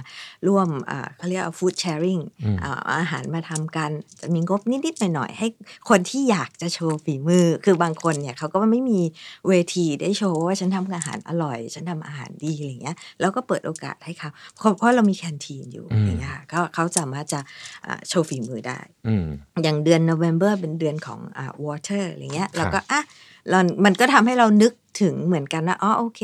[0.47, 5.47] ร่วมอ่าเขาเรียกว่า food sharing อืมอ่าเอาอาหารมาทำกัน จะมีงบนิดๆหน่อยๆให้
[5.89, 9.01] คนที่อยากจะโชว์ฝีมือ คือบางคนเนี่ยเขาก็ไม่มี
[9.49, 17.41] เวทีได้โชว์ว่าฉันทำอาหารอร่อย ฉันทำอาหารดีอะไรเงี้ยแล้วก็เปิดโอกาสให้เขาเพราะเพราะเรามีแคนทีนอยู่อืมอย่างเงี้ยค่ะก็เขาสามารถจะ
[17.87, 19.27] อ่าโชว์ฝีมือได้อืม
[19.63, 23.03] อย่างเดือน November เป็นเดือนของอ่า water อะไรเงี้ยเราก็อะ
[23.51, 24.73] เรามันก็ทำให้เรานึก
[25.03, 26.21] ถึงเหมือนกันว่าอ๋อโอเค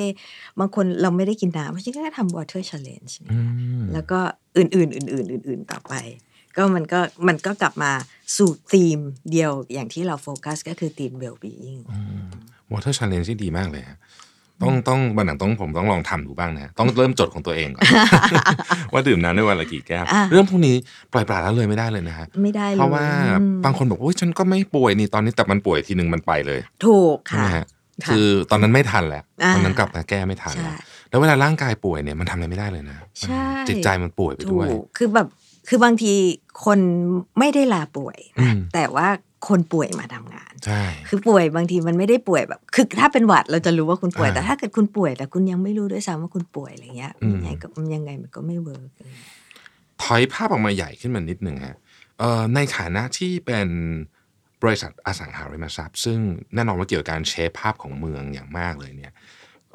[0.59, 3.39] บางคนเราไม่ได้กินน้ำเพราะฉะนั้นก็ทำ water challenge อื
[3.81, 4.19] มแล้วก็
[4.57, 5.95] อื่น ๆ อื่น ๆ อื่น ๆ ต่อไป
[6.57, 7.93] ก็มันก็มันก็กลับมา
[8.37, 8.99] สู่ธีม
[9.31, 11.81] เดียวอย่างที่เราโฟกัสก็คือธีม well being
[12.73, 13.99] water challenge ที่ดีมากเลยฮะ
[14.63, 17.85] ต้องต้องบันหลังต้องผมต้องลองทำดูบ้างนะต้องเริ่มจดของตัวเองก่อน
[18.93, 20.75] ว่าดื่มน้ำได้วันละกี่แก้วอะเรื่องพวกนี้
[21.13, 23.05] ปล่อยปละละเลยไม่ได้เลยนะฮะไม่ได้เลยเพราะว่า
[23.41, 27.65] อืมบางคนบอกว่าโอ้ยฉันก็ไม่ป่วยนี่ตอนนี้แต่มันป่วยทีหนึ่งมันไปเลย ถูกใช่ไหค่ะมฮะ
[28.05, 35.29] ค่ะคือตอนนั้นไม่ทันแล้วอ่าตอนนั้นกลับมาแก้ไม่ทันใช่แล้วแล้วเวลาร่างกายป่วยเนี่ยมันทำอะไรไม่ได้เลยนะใช่จิตใจมันป่วยไปถูด้วยกคือแบบ
[35.69, 36.13] คือบางที
[36.65, 36.79] คน
[37.39, 39.09] ไม่ได้ลาป่วยอืนะมแต่ว่า
[39.49, 48.89] คนป่วยมาทำงานใช่คือป่วยบางทีมันไม่ได้ป่วยแบบ คือถ้าเป็นหวัดเราจะรู้ว่าคุณป่วยอ่าแต่ถ้าเกิดคุณป่วย แต่คุณยังไม่รู้ด้วยซ้ำว่าคุณป่วยอะไรเงี้ยอืมยังไงก็ยังไงมันก็ไม่เวิร์ก
[50.03, 51.77] ถอยภาพออกมาใหญ่ขึ้นมานิดหนึ่งฮะ
[52.19, 53.69] เอ่อในฐานะที่เป็น
[54.63, 56.19] บริษัทอสังหาริมทรัพย์ ซึ่ง
[56.55, 59.13] แน่นอนว่าเกี่ยวกับการเชฟภาพของเมืองอย่างมากเลยเนี่ย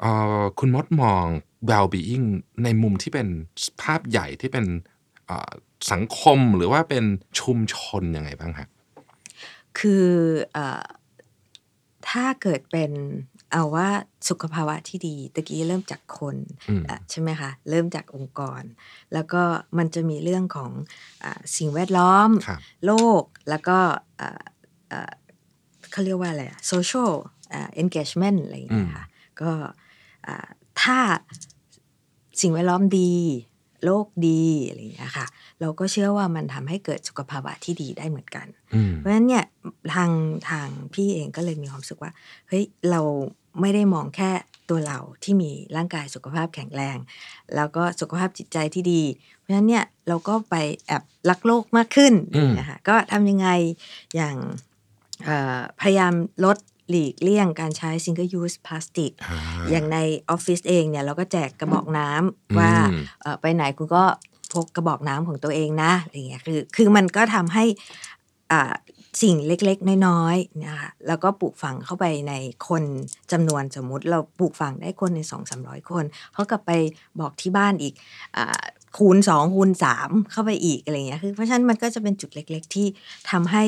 [0.00, 1.24] เอ่อคุณมดมอง
[1.70, 2.26] well-being
[2.64, 3.28] ในมุมที่เป็น
[3.82, 4.64] ภาพใหญ่ที่เป็น
[5.26, 5.52] เอ่อ
[5.92, 7.04] สังคมหรือว่าเป็น
[7.40, 8.68] ชุมชนยังไงบ้างฮะ
[9.78, 10.06] คือ
[10.52, 10.84] เอ่อ
[12.08, 12.92] ถ้าเกิดเป็น
[13.52, 13.88] เอาว่า
[14.28, 16.36] สุขภาวะที่ดีตะกี้เริ่มจากคน
[16.68, 18.62] อืมอะใช่ไหมคะเริ่มจากองค์กร
[19.12, 19.42] แล้วก็
[19.78, 20.70] มันจะมีเรื่องของ
[21.24, 23.78] อาสิ่งแวดล้อมครับโลกแล้วก็
[24.20, 24.42] อ่า
[24.92, 25.12] อ่า
[25.90, 27.10] เขาเรียกว่าอะไรอะ social
[27.52, 29.06] อ่า engagement อะไรอย่างเงี้ยค่ะ
[29.40, 29.52] ก็
[30.26, 30.48] อ่า
[30.82, 30.98] ถ้า
[32.40, 33.14] สิ่งแวดล้อมดี
[33.84, 35.26] โลกดีอะไรอย่างเงี้ยค่ะ
[35.60, 39.44] เราก็เชื่อว่ามันทำให้เกิดสุขภาวะที่ดีได้เหมือนกันอืมเพราะฉะนั้นเนี่ย
[39.94, 40.10] ทาง
[40.50, 42.12] ทางพี่เองก็เลยมีความรู้สึกว่า
[42.48, 43.00] เฮ้ยเรา
[43.60, 44.30] ไม่ได้มองแค่
[44.70, 46.98] ตัวเราที่มีร่างกายสุขภาพแข็งแรง
[47.54, 49.02] แล้วก็สุขภาพจิตใจที่ดี
[49.38, 50.54] เพราะฉะนั้นเนี่ยเราก็ไป
[50.86, 53.48] แอบรักโลกมากขึ้นอืมนะคะก็ทำยังไง
[54.16, 54.36] อย่าง
[55.24, 56.56] เอ่อพยายามลด
[56.90, 59.38] หลีกเลี่ยงการใช้ single use plastic อ่า
[59.70, 59.98] อย่างใน
[60.30, 64.04] ออฟฟิศเองเนี่ยเราก็แจกกระบอกน้ำว่าอืมเอ่อไปไหนคุณก็
[64.52, 67.64] พกกระบอกน้ำของตัวเองนะอะไรเงี้ยคือคือมันก็ทำให้
[68.52, 68.72] อ่า
[69.22, 72.32] สิ่งเล็กๆ น้อยๆนะคะแล้วก็ปลูกฝังเข้าไปใน
[72.68, 72.82] คน
[73.32, 76.72] จำนวนสมมุติเราปลูกฝังได้คนในสองสามร้อยคนเขากลับไป
[77.20, 77.94] บอกที่บ้านอีก
[78.36, 78.58] อา
[78.98, 82.86] คูณสองคูณสามเข้าไปอีกอะไรเงี้ยคือเพราะฉะนั้นมันก็จะเป็นจุดเล็กๆ ที่
[83.30, 83.62] ทำให้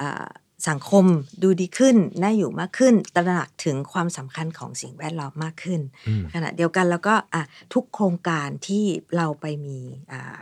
[0.00, 0.26] อ่า
[0.68, 1.04] สังคม
[1.42, 7.42] ดูดีขึ้น น่าอยู่มากขึ้น ตระหนักถึงความสำคัญของสิ่งแวดล้อมมากขึ้นอืมขณะเดียวกันแล้วก็อะ
[7.74, 8.84] ทุกโครงการที่
[9.16, 9.78] เราไปมี
[10.12, 10.38] อ่า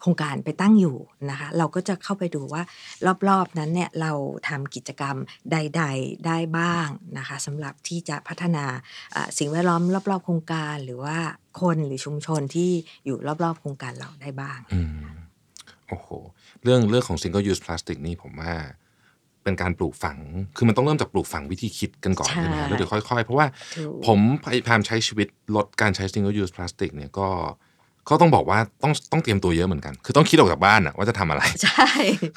[0.00, 0.96] โครงการไปตั้งอยู่
[1.30, 2.62] นะคะ เราก็จะเข้าไปดูว่า
[3.28, 4.12] รอบๆนั้นเนี่ยเรา
[4.48, 5.16] ทำกิจกรรม
[5.52, 6.88] ใด ๆ ได้บ้าง
[7.18, 8.64] นะคะสำหรับที่จะพัฒนา
[9.14, 11.16] อ่าสิ่งแวดล้อมรอบ ๆ โครงการหรือว่า
[11.60, 12.70] คนหรือชุมชนที่
[13.04, 15.04] อยู่รอบๆ โครงการเราได้บ้างอืม
[15.88, 16.08] โอ้โห
[16.62, 18.54] เรื่องเรื่องของ single use plastic นี่ผมว่า
[19.44, 20.18] เป็นการปลูกฝัง
[20.56, 27.28] คือมันต้องเริ่มจากปลูกฝังวิธีคิดกันก่อนใช่ใช่ไหมฮะแล้วเดี๋ยวค่อยๆ เพราะว่าถูกผมพยายามใช้ชีวิตลดการใช้ single use plastic เนี่ยก็
[28.10, 31.88] ก็ต้องบอกว่าต้องต้องเตรียมตัวเยอะเหมือนกัน คือต้องคิดออกจากบ้านอะว่าจะทำอะไร ใช่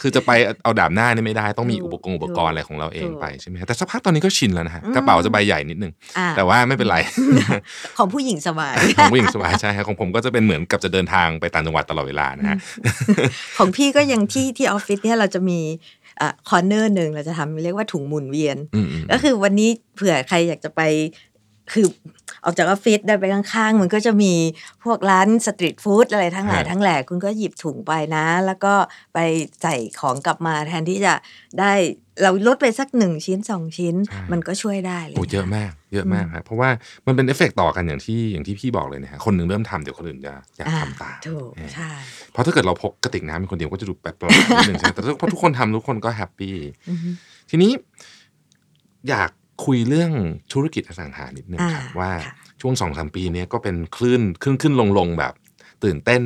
[0.02, 0.32] คือจะไป
[0.64, 6.98] เอาดาบหน้านี่ไม่ได้ ต้องมีถูอุกปกรณ์อุปกรณ์อะไรของเราเองถูกไปใช่ไหมฮะแต่สักพักตอนนี้ก็ชินแล้วนะฮะอืมกระเป๋าจะใบใหญ่นิดนึงอะแต่ว่าไม่เป็นไร
[7.98, 12.58] ของผู้หญิงสบาย ของผู้หญิงสบายใช่ครับของผมก็จะเป็นเหมือนกับจะเดินทางไปต่างจังหวัดตลอดเวลานะฮะ
[13.58, 15.60] ของพี่ก็ยังที่ที่ออฟฟิศเนี่ยเราจะมี
[16.50, 20.82] คอร์เนอร์หนึ่งเราจะทำเรียกว่าถุงหมุนเวียนอืมอืมก็คือวันนี้เผื่อใครอยากจะไป
[21.72, 21.88] คือ
[22.46, 24.34] ออกจากออฟฟิศได้ไปข้างๆ มันก็จะมี
[24.84, 28.74] พวกร้าน street food อะไรทั้งหลายทั้งแหล่คุณก็หยิบถุงไปนะ แล้วก็
[29.14, 29.20] ไป
[29.62, 31.14] ใส่ของกลับมาแทนที่จะ
[31.60, 31.74] ได้
[32.22, 33.96] เราลดไปสักหนึ่งชิ้นสองชิ้น
[34.32, 36.70] มันก็ช่วยได้เลยโอ้เยอะมากเยอะมากครับเพราะว่า
[37.08, 41.92] มันเป็นเอฟเฟกต์ต่อกันอย่างที่อย่างที่พี่บอกเลยนะฮะคนหนึ่งเริ่มทำเดี๋ยวคนอื่นจะอยากอ่าทำตามถูกเออใช่
[42.32, 46.56] เพราะถ้าเกิดเราพกกระติกน้ำเป็นคนเดียวก็จะดูแปลกๆนิดนึงใช่ไหมแต่พอทุกคนทำทุกคนก็ happy
[46.90, 47.10] อือฮึ
[47.50, 47.72] ทีนี้
[49.10, 49.30] อยาก
[49.64, 50.12] คุยเรื่อง
[50.54, 55.34] ธุรกิจอสังหานิดนึงครับอ่าว่าค่ะช่วงสองสามปีเนี้ยก็เป็นคลื่นขึ้นขึ้นลงลงแบบ
[55.84, 56.24] ตื่นเต้น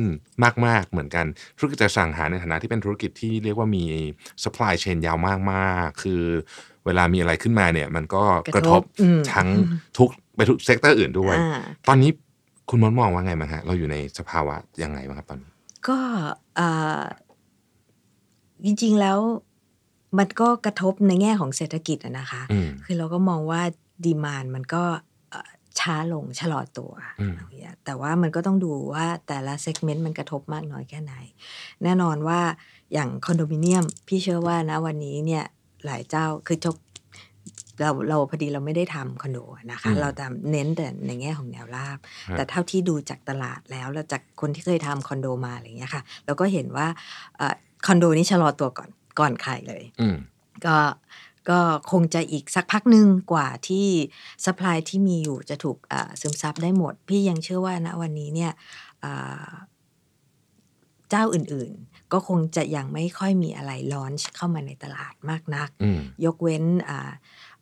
[0.66, 1.26] มาก ๆ เหมือนกัน
[1.58, 3.84] ธุรกิจอสังหาในฐานะที่เป็นธุรกิจที่เรียกว่ามี
[4.42, 5.18] supply chain ยาว
[5.52, 6.22] มากๆ คือ
[6.86, 8.22] เวลามีอะไรขึ้นมาเนี่ย มันก็
[8.54, 9.48] กระทบอืมทั้ง
[9.98, 12.10] ทุกไปทุก sector อื่นด้วยอ่าตอนนี้
[12.70, 15.50] คุณมดมองว่าไงบ้างฮะเราอยู่ในสภาวะยังไงบ้างครับตอนนี้
[15.88, 15.98] ก็
[16.56, 17.00] เอ่อ
[18.64, 19.18] จริงๆแล้ว
[20.18, 23.62] มันก็กระทบในแง่ของเศรษฐกิจอะนะคะอืมคือเราก็มองว่า
[24.04, 24.82] ดีมานมันก็
[25.30, 31.14] เอ่อช้าลงชะลอตัวอืมอย่างเงี้ยแต่ว่ามันก็ต้องดูว่าแต่ละเซกเมนต์มันกระทบมากน้อยแค่ไหน
[31.82, 32.40] แน่นอนว่า
[32.94, 35.44] อย่างคอนโดมิเนียม พี่เชื่อว่านะวันนี้เนี่ย
[35.84, 36.76] หลายเจ้าคือจก
[37.80, 39.38] เราเราพอดีเราไม่ได้ทำคอนโด
[39.70, 41.98] นะคะอืมเราทำเน้นแต่ในแง่ของแนวราบ
[42.30, 46.86] ฮะแต่เท่าที่ดูจากตลาดแล้วแล้วจากคนที่เคยทำคอนโดมาอะไรอย่างเงี้ยค่ะเราก็เห็นว่า
[47.36, 47.54] เอ่อ
[47.86, 48.88] คอนโดนี้ชะลอตัวก่อน
[49.20, 50.16] ก่อนใครเลยอืม
[50.66, 50.78] ก็
[51.50, 53.86] ก็คงจะอีกสักพักหนึ่งกว่าที่
[54.44, 58.52] สป라이ที่มีอยู่จะถูกอ่าซึมซับได้หมด พี่ยังเชื่อว่าณวันนี้เนี่ย
[59.04, 59.50] อ่า
[61.10, 67.10] เจ้าอื่นๆ ก็คงจะยังไม่ค่อยมีอะไรลอนช์เข้ามาในตลาดมากนักอืมยกเว้นอ่า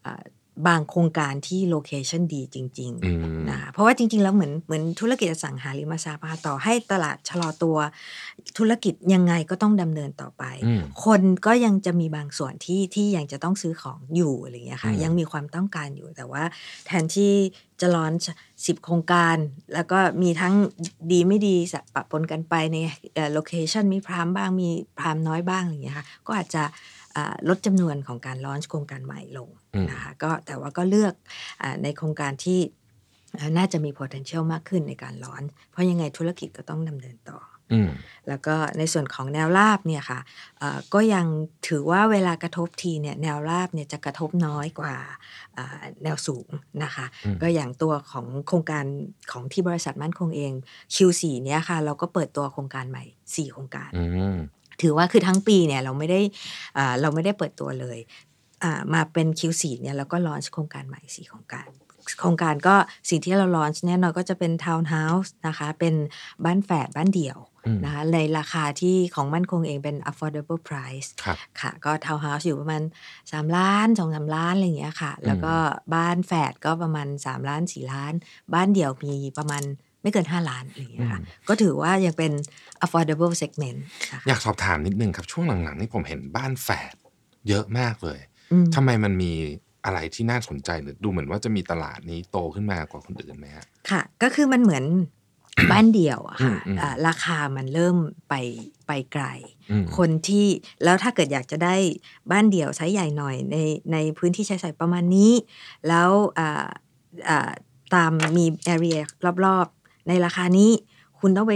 [0.04, 0.22] อ่า
[0.66, 7.76] บางโครงการที่ location ดีจริงอืมๆนะคะเพราะว่าจริง ๆ แล้วเหมือนเหมือนธุรกิจอสังหาริมทรัพย์อะต่อให้ตลาดชะลอตัว
[8.58, 16.42] ธุรกิจยังไงก็ต้องดำเนินต่อไปอืมคนก็ยังจะมีบางส่วนที่ที่ยังจะต้องซื้อของอยู่อะไรอย่างเงี้ยค่ะอืมยังมีความต้องการอยู่แต่ว่า
[16.86, 17.32] แทนที่
[17.80, 18.12] จะ launch
[18.66, 19.36] สิบโครงการ
[19.74, 20.54] แล้วก็มีทั้ง
[21.12, 22.76] ดีไม่ดีสะปะปนกันไปใน
[23.32, 24.68] location มี prime บ้างมี
[24.98, 26.62] prime น้อยบ้างอะไรอย่างเงี้ยค่ะก็อาจจะ
[27.16, 29.57] อ่าลดจำนวนของการลอนโครงการใหม่ลงอืม
[29.90, 31.14] นะคะก็แต่ว่าก็เลือก
[31.62, 32.60] อาในโครงการที่
[33.38, 37.40] อ่าน่าจะมี potential มากขึ้นในการลอน เพราะยังไงธุรกิจก็ต้องดำเนินต่อ
[37.72, 37.90] อืม
[38.28, 40.20] แล้วก็ในส่วนของแนวราบเนี่ยค่ะ
[40.58, 41.26] เอ่อก็ยัง
[41.68, 44.94] ถือว่าเวลากระทบทีเนี่ยแนวราบเนี่ยจะกระทบน้อยกว่า
[45.58, 46.48] อ่าแนวสูง
[46.84, 48.84] นะคะอืมก็อย่างตัวของโครงการ
[49.32, 50.52] ของที่บริษัทมั่นคงเอง
[50.94, 54.04] Q4 เนี่ยค่ะ เราก็เปิดตัวโครงการใหม่ 4 โครงการอื
[54.36, 54.38] ม
[54.82, 56.20] ถือว่าคือทั้งปีเนี่ยเราไม่ได้
[56.78, 58.27] อ่าเราไม่ได้เปิดตัวเลยอ่า
[58.94, 61.68] มาเป็น Q4 เนี่ยเราก็ launch โครงการใหม่4โครงการ
[62.20, 62.76] โครงการก็
[63.08, 65.94] สิ่งที่เรา launch เนี่ยเราก็จะเป็นทาวน์เฮาส์นะคะ เป็น
[66.44, 72.82] บ้านแฝดบ้านเดี่ยวอืมนะคะในราคาที่ของมั่นคงเองเป็น affordable price ครับค่ะ ก็ทาวน์เฮาส์อยู่ประมาณ
[73.20, 75.54] 3 ล้าน2 3ล้าน อะไรอย่างเงี้ยค่ะ แล้วก็
[75.94, 78.12] บ้านแฝดก็ประมาณ 3 ล้าน 4 ล้าน
[78.54, 79.62] บ้านเดี่ยวมีประมาณ
[80.02, 82.32] ไม่เกิน 5 ล้านอะไรอย่างเงี้ยค่ะอืมก็ถือว่ายังเป็น
[82.84, 86.94] affordable segment นะคะอยากสอบถามนิดนึงครับ ช่วงหลังๆนี่ผมเห็นบ้านแฝด
[87.48, 88.37] เยอะมากเลยอืม
[88.74, 89.32] ทำไมมันมี
[89.84, 94.84] อะไรที่น่าสนใจหรือดูเหมือนว่าจะมีตลาดนี้โตขึ้นมากว่าคนอื่นไหมฮะค่ะ ก็คือมันเหมือน
[95.72, 97.96] บ้านเดี่ยวอะค่ะอืมอืมอ่าราคามันเริ่ม
[98.28, 98.34] ไป
[98.86, 99.24] ไปไกล
[99.70, 100.46] อืมคนที่
[100.84, 101.76] แล้วถ้าเกิดอยากจะได้
[102.30, 103.56] บ้านเดี่ยวไซส์ใหญ่หน่อยใน
[103.92, 105.32] ในพื้นที่ใช้สอยประมาณนี้
[105.88, 106.68] แล้วอ่า
[107.28, 107.50] อ่า
[107.94, 108.98] ตามมี area
[109.44, 110.70] รอบๆ ในราคานี้
[111.20, 111.54] คุณต้องไป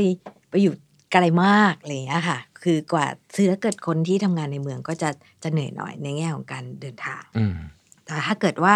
[0.51, 0.75] ไปอยู่
[1.13, 5.11] ไกลมากอะไรอย่างเงี้ยค่ะ คือกว่าคือถ้าเกิดคนที่ทำงานในเมืองก็จะ
[5.43, 7.57] จะเหนื่อยหน่อยในแง่ของการเดินทางอืม
[8.05, 8.75] แต่ถ้าเกิดว่า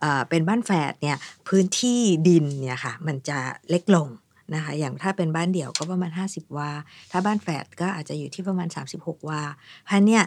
[0.00, 1.16] เอ่อเป็นบ้านแฝดเนี่ย
[1.48, 3.38] พื้นที่ดินเนี่ยค่ะ มันจะ
[3.70, 4.08] เล็กลง
[4.54, 6.70] นะคะอย่างถ้าเป็นบ้านเดี่ยวก็ประมาณ 50 วา
[7.10, 9.42] ถ้าบ้านแฝดก็อาจจะอยู่ที่ประมาณ 36 วา
[9.84, 10.22] เพราะเนี่ย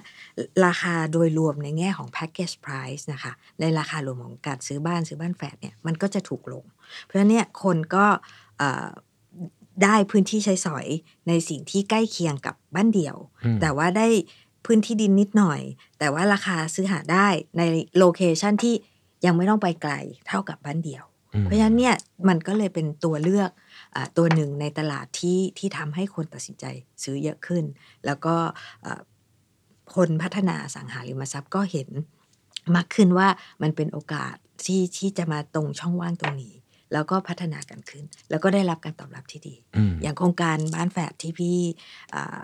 [0.66, 6.66] ราคาโดยรวมในแง่ของ package price นะคะ ในราคารวมของการซื้อบ้านซื้อบ้านแฝดเนี่ยมันก็จะถูกลง
[7.04, 8.06] เพราะฉะนั้นเนี่ยคนก็
[8.58, 8.88] เอ่อ
[9.84, 10.88] ได้พื้นที่ใช้สอย
[11.28, 14.08] ในสิ่งที่ใกล้เคียงกับบ้านเดี่ยวอืมแต่ว่าได้
[14.66, 15.62] พื้นที่ดินนิดหน่อย
[16.00, 17.62] แต่ว่าราคาซื้อหาได้ใน
[17.98, 18.76] โลเคชันที่
[19.26, 19.94] ยังไม่ต้องไปไกล
[20.28, 21.96] เท่ากับบ้านเดี่ยวอืมเพราะฉะนั้นเนี่ย
[22.28, 23.52] มันก็เลยเป็นตัวเลือก
[23.96, 26.66] อาตัวหนึ่งในตลาดที่ที่ทำให้คนตัดสินใจ
[27.04, 27.64] ซื้อเยอะขึ้น
[28.06, 28.36] แล้วก็
[28.86, 29.02] อ่า
[29.96, 31.90] คนพัฒนาอสังหาริมทรัพย์ก็เห็น
[32.76, 33.28] มากขึ้นว่า
[33.62, 36.54] มันเป็นโอกาสที่ที่จะมาตรงช่องว่างตรงนี้
[36.94, 41.58] แล้วก็พัฒนากันขึ้น แล้วก็ได้รับการตอบรับที่ดีอืมอย่างโครงการบ้านแฝดที่พี่
[42.16, 42.44] อ่า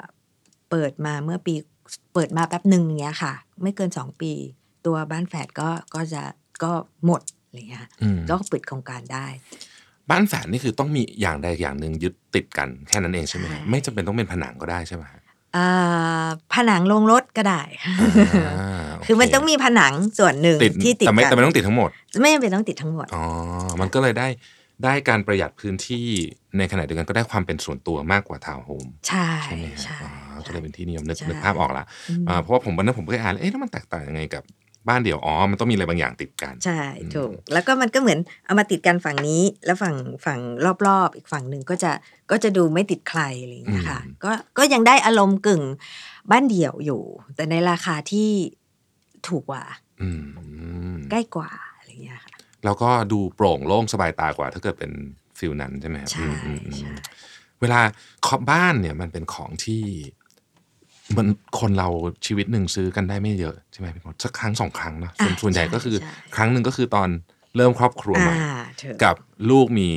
[0.69, 1.55] เปิดมาเมื่อปี
[2.13, 4.31] เปิดมาแป๊บหนึ่งอย่างเงี้ยค่ะ ไม่เกินสองปี
[4.85, 6.21] ตัวบ้านแฝดก็ก็จะ
[6.63, 6.71] ก็
[7.05, 9.25] หมดอะไรเงี้ยอืมก็ปิดโครงการได้
[10.09, 15.28] บ้านแฝดนี่คือต้องมีอย่างใดอย่างหนึ่งยึดติดกันแค่นั้นเองใช่ไหมฮะใช่ไม่จำเป็นต้องเป็นผนังก็ได้ใช่ไหมฮะอ่า
[16.53, 17.61] ผนังลงรถก็ได้
[18.49, 21.89] อ่าโคือมันต้องมีผนังส่วนหนึ่งติดที่ติดแต่ไม่กัแต่ไม่ต้องติดทั้งหมด
[22.21, 23.23] ไม่จำเป็นต้องติดทั้งหมด อ๋อ
[23.81, 24.27] มันก็เลยได้
[24.83, 26.07] ได้การประหยัดพื้นที่
[26.57, 30.07] ในขณะเดียวกันก็ได้ความเป็นส่วนตัวมากกว่าทาวน์โฮมใช่ใช่ไหมฮะใช่อ๋
[30.37, 34.43] อก็เลยเป็นที่นิยมนึกใช่นึกภาพออกละอืมอ่าเพราะว่าผมวันนั้นผมก็อ่านเอ๊ะแล้วมันแตกต่างยังไงกับ
[34.87, 40.39] บ้านเดี่ยวอ๋อมันต้องมีอะไรบางอย่างติดกัน ใช่อืมถูกแล้วก็มันก็เหมือนเอามาติดกันฝั่งนี้ แล้วฝั่งฝั่ง
[40.87, 41.91] รอบๆ อีกฝั่งหนึ่งก็จะ
[42.31, 45.63] ก็จะดูไม่ติดใครอะไรอย่างเงี้ยค่ะก็ก็ยังได้อารมณ์กึ่ง
[46.31, 47.01] บ้านเดี่ยวอยู่
[47.35, 48.29] แต่ในราคาที่
[49.27, 49.63] ถูกกว่า
[50.01, 50.23] อืม
[51.11, 52.31] ใกล้กว่าอะไรอย่างเงี้ยค่ะ
[52.65, 54.91] แล้วก็ดูโปร่งโล่งสบายตากว่า ถ้าเกิดเป็น
[55.39, 56.93] ฟิลนั้นใช่ไหมครับใช่อืมอืมใช่
[57.61, 57.81] เวลา
[58.27, 59.83] ขอบบ้านเนี่ยมันเป็นของที่
[61.17, 61.27] มัน
[61.59, 61.89] คนเรา
[62.25, 67.09] ชีวิตหนึ่งซื้อกันได้ไม่เยอะใช่ไหมพี่มดสักครั้งสองครั้งนะส่วนอะส่วนใหญ่ก็คือใช่ครั้งหนึ่งก็คือตอน
[67.55, 69.15] เริ่มครอบครัวใหม่อ่าถูกกับ
[69.49, 69.89] ลูกมี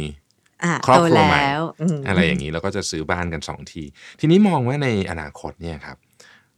[0.65, 1.63] อ่าครอบครัวโตใหม่แล้ว
[1.99, 3.83] มอะไรอย่างนี้แล้วก็จะซื้อบ้านกันสองที
[4.21, 5.97] ทีนี้มองว่าในอนาคตเนี่ยครับ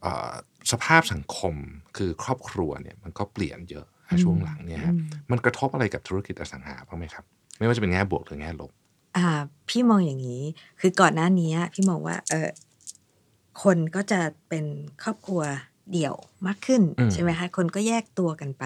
[0.02, 0.30] เอ่อ
[0.72, 1.54] สภาพสังคม
[1.96, 7.24] คือครอบครัวเนี่ยมันก็เปลี่ยนเยอะนะช่วงหลังเนี่ยฮะอืมมันกระทบอะไรกับธุรกิจอสังหาบ้างไหมครับ
[7.58, 8.70] ไม่ว่าจะเป็นแง่บวกหรือแง่ลบ
[9.16, 9.26] อ่า
[9.68, 10.42] พี่มองอย่างนี้
[10.80, 12.48] คือก่อนหน้านี้พี่มองว่าเออ
[13.62, 14.64] คนก็จะเป็น
[15.02, 15.42] ครอบครัว
[15.92, 16.14] เดี่ยว
[16.46, 18.64] มากขึ้นอืมใช่ไหมคะคนก็แยกตัวกันไป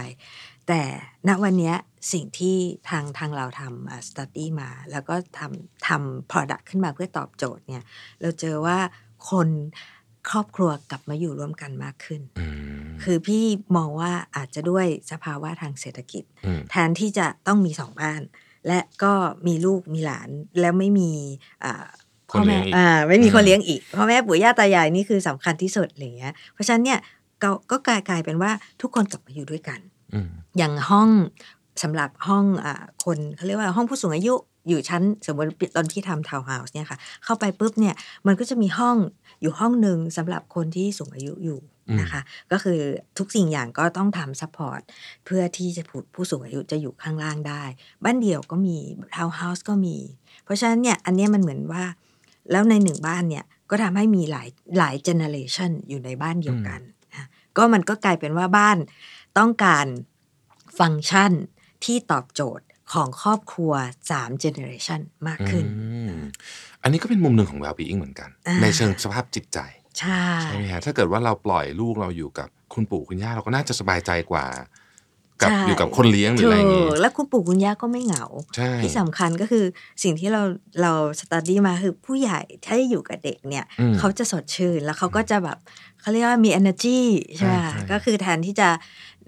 [0.68, 0.82] แต่
[1.28, 1.76] ณวันเนี้ย
[2.12, 2.56] สิ่งที่
[2.90, 7.84] ทางทางเราทำสตัดดี้มา แล้วก็ทำทำ product ขึ้นมาเพื่อตอบโจทย์เนี่ย
[8.20, 8.78] เราเจอว่า
[9.30, 9.48] คน
[10.30, 12.46] ครอบครัวกลับมาอยู่ร่วมกันมากขึ้นอื
[12.84, 13.44] มคือพี่
[13.76, 16.24] มองว่าอาจจะด้วยสภาวะทางเศรษฐกิจ
[16.58, 18.22] มแทนที่จะต้องมีสองบ้าน
[18.66, 19.12] และก็
[19.46, 20.28] มีลูกมีหลาน
[20.60, 21.10] แล้วไม่มี
[21.64, 21.86] อ่า
[22.30, 26.98] คนเลี้แม่ยงอีกอ่าไม่มีอืมคนเลี้ยงอีกพ่อแม่ปู่ย่าตายายนี่คือสำคัญที่สุดอะไรอย่างเงี้ย เพราะฉะนั้นเนี่ย
[27.42, 28.50] ก็ก็กลายกลายเป็นว่า
[28.82, 29.80] ทุกคนกลับมาอยู่ด้วยกัน
[30.14, 31.10] อืมอย่างห้อง
[31.82, 34.34] สำหรับห้องอ่าคนเขาเรียกว่าห้องผู้สูงอายุ
[34.68, 37.94] อยู่ชั้นสมมติตอนที่ทำทาวน์เฮาส์เนี่ยค่ะ เข้าไปปุ๊บเนี่ย
[38.26, 38.96] มันก็จะมีห้อง
[39.42, 41.58] อยู่ห้องหนึ่งสำหรับคนที่สูงอายุอยู่
[42.00, 42.20] นะคะ
[42.52, 42.78] ก็คือ
[43.18, 44.80] ทุกสิ่งอย่างก็ต้องทำ support
[45.24, 47.62] เพื่อที่จะผู้ผู้สูงอายุจะอยู่ข้างล่างได้
[48.04, 48.76] บ้านเดี่ยวก็มี
[49.16, 49.96] ทาวน์เฮาส์ก็มี
[50.44, 51.84] เพราะฉะนั้นเนี่ยอันเนี้ยมันเหมือนว่า
[52.50, 56.80] แล้วในหนึ่งบ้านเนี่ยก็ทำให้มีหลายหลาย generation อยู่ในบ้านเดียวกัน
[57.14, 58.78] นะก็มันก็กลายเป็นว่าบ้าน
[59.38, 59.86] ต้องการ
[60.78, 61.32] ฟังก์ชัน
[61.84, 63.72] ที่ตอบโจทย์ของครอบครัว
[64.08, 66.14] 3 generation มากขึ้นอืม
[66.82, 69.58] อันนี้ก็เป็นมุมหนึ่งของ well-being เหมือนกันอ่าในเชิงสภาพจิตใจ
[69.98, 74.44] ใช่ใช่ไหมฮะถ้าเกิดว่าเราปล่อยลูกเราอยู่กับคุณปู่คุณย่าเราก็น่าจะสบายใจกว่า
[75.42, 78.24] กับใช่อยู่กับคนเลี้ยงหรืออะไรอย่างงี้ ถูกแล้วคุณปู่คุณย่าก็ไม่เหงา
[78.56, 79.64] ใช่ที่สำคัญก็คือ
[80.02, 80.42] สิ่งที่เรา
[80.82, 85.58] เราสต u ดี้มาคือผู้ใหญ่ถ้าอยู่กับเด็กเนี่ยอืมเขาจะสดชื่นแล้วเขาก็จะแบบ
[86.00, 87.00] เขาเรียกว่ามี energy
[87.36, 88.68] ใช่ไหมใช่คะใช่ก็คือแทนที่จะ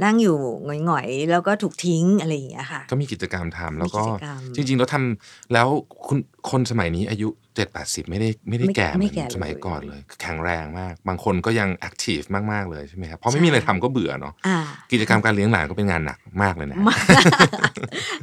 [0.04, 0.36] นั่งอยู่
[0.84, 5.68] หงอยๆ แล้วก็ถูกทิ้งอะไรอย่างเงี้ยค่ะ ก็มีกิจกรรมทำแล้วก็มีกิจกรรมจริง ๆ แล้วทำแล้ว
[6.06, 6.18] คุณ
[6.50, 12.20] คนสมัยนี้อายุ เจ็ดแปดสิบไม่ได้ไม่ได้ไม่แก่ไม่มือนแก่เลยสมัยก่อนเลยแข็งแรงมาก บางคนก็ยัง active
[12.52, 14.58] มาก ๆ เลยใช่ไหมครับเพราะไม่มีอะไรทำก็เบื่อเนาะอ่า
[14.92, 17.04] กิจกรรมการเลี้ยงหลานก็เป็นงานหนักมากเลยนะมาก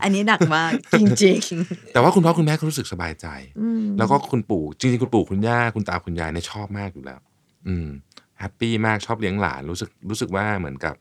[0.04, 1.38] อันนี้หนักมาก จริง
[1.94, 7.20] แต่ว่าคุณพ่อคุณแม่ก็รู้สึกสบายใจๆอืมแล้วก็คุณปู่จริง ๆ คุณปู่คุณย่าคุณตาคุณยายเนี่ยชอบมากอยู่แล้ว
[7.68, 7.90] อืม
[8.40, 10.94] happy มากชอบเลี้ยงหลานรู้สึกรู้สึกว่าเหมือนกับ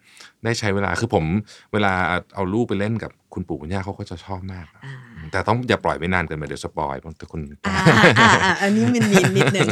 [0.45, 1.25] ได้ใช้เวลาคือผม
[1.73, 1.93] เวลา
[2.35, 4.95] เอาลูกไปเล่นกับคุณปู่คุณย่าเขาก็จะชอบมากอ่า
[5.31, 7.75] แต่ต้องอย่าปล่อยไว้นานเกินไปเดี๋ยว spoil เพราะแต่คุณอ่า
[8.21, 9.69] อ่าอ่าอันนี้มันมีนิดนึง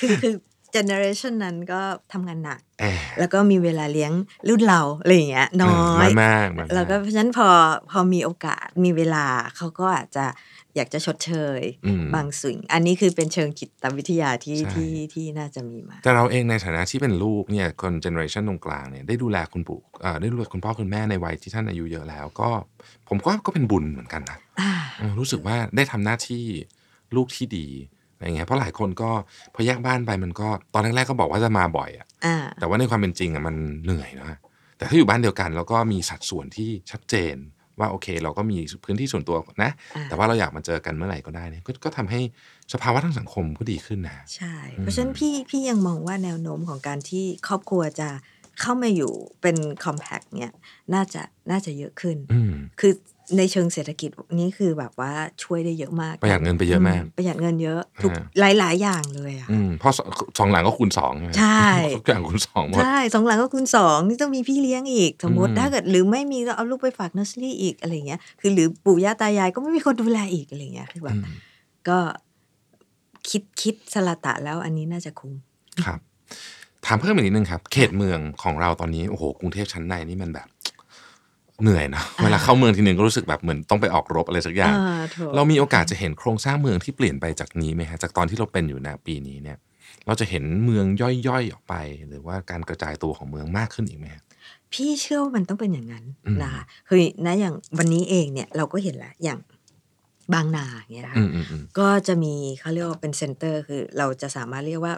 [0.00, 0.34] คือคือ
[0.72, 1.80] เจเนอเรชันนั้นก็
[2.12, 4.12] ทำงานหนักแอบแล้วก็มีเวลาเลี้ยง
[4.48, 7.48] รุ่นเราอะไรอย่างเงี้ยน้อน้อยยมากน้อยมากแล้วก็เพราะฉะนั้นพอ
[7.90, 9.26] พอมีโอกาสมีเวลา
[9.56, 10.26] เขาก็อาจจะ
[10.76, 22.48] อยากจะชดเชยอืมบางสิ่ง อันนี้คือเป็นเชิงจิตวิทยาที่ใช่ที่ที่น่าจะมีมา แต่เราเองในฐานะที่เป็นลูกเนี่ยคนเจเนอเรชันตรงกลางเนี่ยได้ดูแลคุณปู่เอ่อได้ดูแลคุณพ่อคุณแม่ในวัยที่ท่านอายุเยอะแล้ว ก็
[23.08, 26.44] ผมก็ก็เป็นบุญเหมือนกันนะอ่าเออรู้สึกว่าได้ทำหน้าที่
[27.16, 27.66] ลูกที่ดี
[28.18, 29.10] อะไรเงี้ยเพราะหลายคนก็
[29.54, 34.38] พอแยกบ้านไปมันก็ตอนแรกๆก็บอกว่าจะมาบ่อยอะอ่าแต่ว่าในความเป็นจริงอะมันเหนื่อยนะ
[34.78, 37.36] แต่ถ้าอยู่บ้านเดียวกันแล้วก็มีสัดส่วนที่ชัดเจน
[37.78, 42.20] ว่าโอเค เราก็มีพื้นที่ส่วนตัวนะอ่าแต่ว่าเราอยากมาเจอกันเมื่อไหร่ก็ได้เนี่ยก็ก็ทำให้
[42.72, 48.08] สภาวะทางสังคมก็ดีขึ้นนะใช่ เพราะฉะนั้นพี่พี่ยังมองว่าแนวโน้มของการที่ครอบครัวจะ
[48.60, 50.54] เข้ามาอยู่เป็น compact เนี่ย
[50.94, 52.92] น่าจะน่าจะเยอะขึ้นอืมคือ
[53.36, 54.10] ในเชิงเศรษฐกิจ
[54.40, 55.12] นี่คือแบบว่า
[55.42, 58.24] ช่วยได้เยอะมาก ประหยัดเงินไปเยอะมากประหยัดเงินเยอะทุกฮะ
[58.58, 59.98] หลาย ๆ อย่างเลยอะอืมเพราะส
[60.38, 61.64] สองหลังก็คูณสองใช่ไหมใช่
[61.98, 71.34] ทุกอย่างคูณสองหมดใช่สองหลังก็คูณสองนี่ต้องมีพี่เลี้ยงอีก สมมติอืมถ้าเกิดหรือไม่มีก็เอาลูกไปฝากเนอร์สรี่อีกอะไรเงี้ยคือหรือปู่ย่าตายายก็ไม่มีคนดูแลอีกอะไรเงี้ยคือแบบอืม
[71.88, 71.98] ก็
[73.30, 75.32] คิดคิดสละตะแล้วอันนี้น่าจะคุ้ม
[75.84, 76.00] ครับ
[76.86, 80.46] ถามเพิ่มอีกนิดนึงครับ เขตเมืองของเราตอนนี้โอ้โหกรุงเทพชั้นในนี่มันแบบ
[81.62, 89.58] เหนื่อยนะเวลาเข้าเมืองทีนึงก็รู้สึกแบบเหมือนต้องไปออกรบอะไรสักอย่างอ่าถูกเรามีโอกาสจะเห็นโครงสร้างเมืองที่เปลี่ยนไปจากนี้ไหมฮะจากตอนที่เราเป็นอยู่ในปีนี้เนี่ย
[90.06, 90.86] เราจะเห็นเมือง
[91.28, 91.74] ย่อยๆออกไป
[92.08, 94.22] หรือว่าการกระจายตัวของเมืองมากขึ้นอีกไหมฮะ
[94.72, 99.38] พี่เชื่อว่ามันต้องเป็นอย่างนั้นอืมนะคะคือนะอย่างวันนี้เองเนี่ยเราก็เห็นแล้วอย่าง
[100.34, 104.94] บางนาอย่างเงี้ยนะคะอืมอืมอืมก็จะมีเขาเรียกว่าเป็น center คือเราจะสามารถเรียกว่า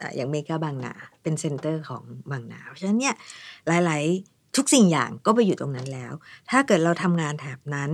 [0.00, 3.14] อะอย่างเมกาบางนาเป็น center ของบางนา เพราะฉะนั้นเนี่ย
[3.68, 6.12] หลาย ๆ ทุกสิ่งอย่างก็ไปอยู่ตรงนั้นแล้ว
[6.50, 7.90] ถ้าเกิดเราทำงานแถบนั้น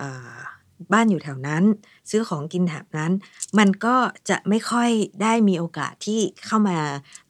[0.00, 0.36] อ่า
[0.92, 1.64] บ้านอยู่แถวนั้น
[2.10, 3.12] ซื้อของกินแถบนั้น
[3.58, 3.96] มันก็
[4.28, 4.90] จะไม่ค่อย
[5.22, 6.78] ได้มีโอกาสที่เข้ามา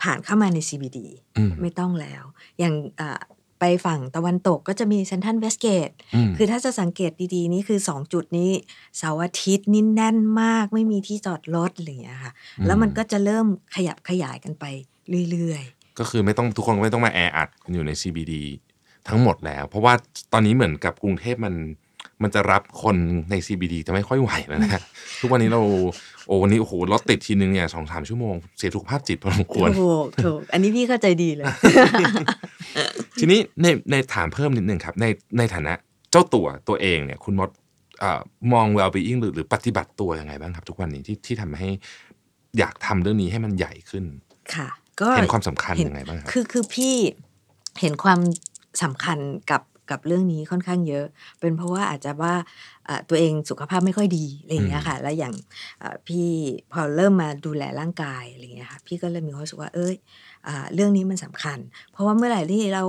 [0.02, 0.98] ผ่านเข้ามาใน CBD
[1.37, 2.22] อืมไม่ต้องแล้ว
[2.59, 3.20] อย่างอ่า
[3.61, 8.52] ไปฝั่งตะวันตกก็จะมีเซ็นทรัลเวสต์เกตอืมคือถ้าจะสังเกตดีๆ นี่คือ 2 จุดนี้
[8.98, 12.33] เสาร์อาทิตย์นี่แน่นมากไม่มีที่จอดรถอะไรอย่างเงี้ยค่ะ
[12.66, 14.64] แล้วมันก็จะเริ่มขยับขยายกันไป
[15.31, 15.64] เรื่อย
[15.98, 18.34] ก็คือไม่ต้องทุกคนก็ไม่ต้องมาแออัดกันอยู่ใน CBD
[19.08, 19.94] ทั้งหมดแล้ว เพราะว่า
[20.32, 21.54] ตอนนี้เหมือนกับกรุงเทพมัน
[22.22, 22.96] มันจะรับคน
[23.30, 24.82] ใน CBD จะไม่ค่อยไหวแล้วนะ
[25.20, 25.61] ทุกวันนี้เรา
[26.26, 31.46] โอ้วันนี้โอ้โหรถติดทีนึงเนี่ยสองสามชั่วโมงเสียสุขภาพจิตพอสมๆควรถูกถูกอันนี้พี่เข้าใจดีเลย
[33.18, 35.06] ทีนี้ในในถามเพิ่มนิดนึงครับ ใน
[35.38, 35.72] ในฐานะ
[36.11, 37.50] เจ้าตัวตัวเองเนี่ยคุณมด
[38.00, 38.20] เอ่อ
[38.52, 41.68] มอง well-being หรือหรือปฏิบัติตัวยังไงบ้างครับ ทุกวันนี้ที่ที่ทำให้
[42.58, 44.04] อยากทำเรื่องนี้ให้มันใหญ่ขึ้น
[44.54, 44.68] ค่ะ
[45.00, 46.94] ก็เห็นความสำคัญเห็นยังไงบ้างครับคือคือพี่
[47.80, 48.20] เห็นความ
[48.82, 49.18] สำคัญ
[49.50, 51.06] กับกับเรื่องนี้ค่อนข้างเยอะ
[51.40, 52.34] เป็นเพราะว่าอาจจะว่า
[52.88, 55.34] อ่าตัวเองสุขภาพไม่ค่อยดีอะไรอย่างเงี้ยค่ะ แล้วอย่าง
[55.82, 56.28] อ่าพี่
[56.72, 59.94] พอเริ่มมาดูแลร่างกายอะไรอย่างเงี้ยค่ะพี่ก็เลยมีความรู้สึกว่าเอ้ย
[60.46, 61.58] อ่าเรื่องนี้มันสำคัญ
[61.92, 62.84] เพราะว่าเมื่อไหร่ที่เรา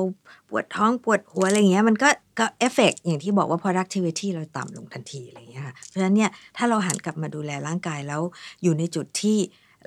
[0.50, 8.22] ปวดท้องปวดหัวอะไรอย่างเงี้ยมันก็ก็เอฟเฟกอย่างที่บอกว่า productivity เราต่ำลงทันทีอะไรอย่างเงี้ยค่ะเพราะฉะนั้นเนี่ยถ้าเราหันกลับมาดูแลร่างกายแล้ว
[8.64, 9.38] อยู่ในจุดที่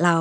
[0.05, 0.17] เรา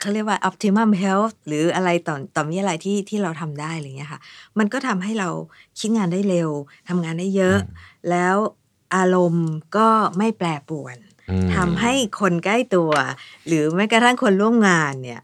[0.00, 4.20] เขาเรียกว่า optimum health หรืออะไรต่อต่อมีอะไรที่ที่เราทำได้อะไรอย่างเงี้ยค่ะ
[4.58, 5.28] มันก็ทำให้เรา
[5.80, 6.50] คิดงานได้เร็ว
[6.88, 7.58] ทำงานได้เยอะ
[8.10, 8.36] แล้ว
[8.96, 10.96] อารมณ์ก็ไม่แปรปรวน
[11.30, 12.92] อืมทำให้คนใกล้ตัว
[13.46, 15.22] หรือแม้กระทั่งคนร่วมงานเนี่ย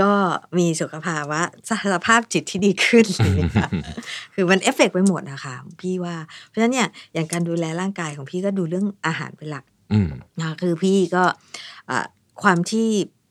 [0.00, 0.12] ก็
[0.58, 1.70] มีสุขภาวะส
[2.06, 3.68] ภาพจิตที่ดีขึ้นอะไรอย่างเลยค่ะ
[4.34, 6.14] คือมันเอฟเฟกต์ไปหมดนะคะพี่ว่า
[6.48, 10.08] เพราะฉะนั้นเนี่ยอย่างการดูแลร่างกายของพี่ก็ดูเรื่องอาหารเป็นหลักอืม
[10.38, 11.24] นะคะคือพี่ก็
[11.90, 12.06] อ่า
[12.42, 13.23] ความที่อ่า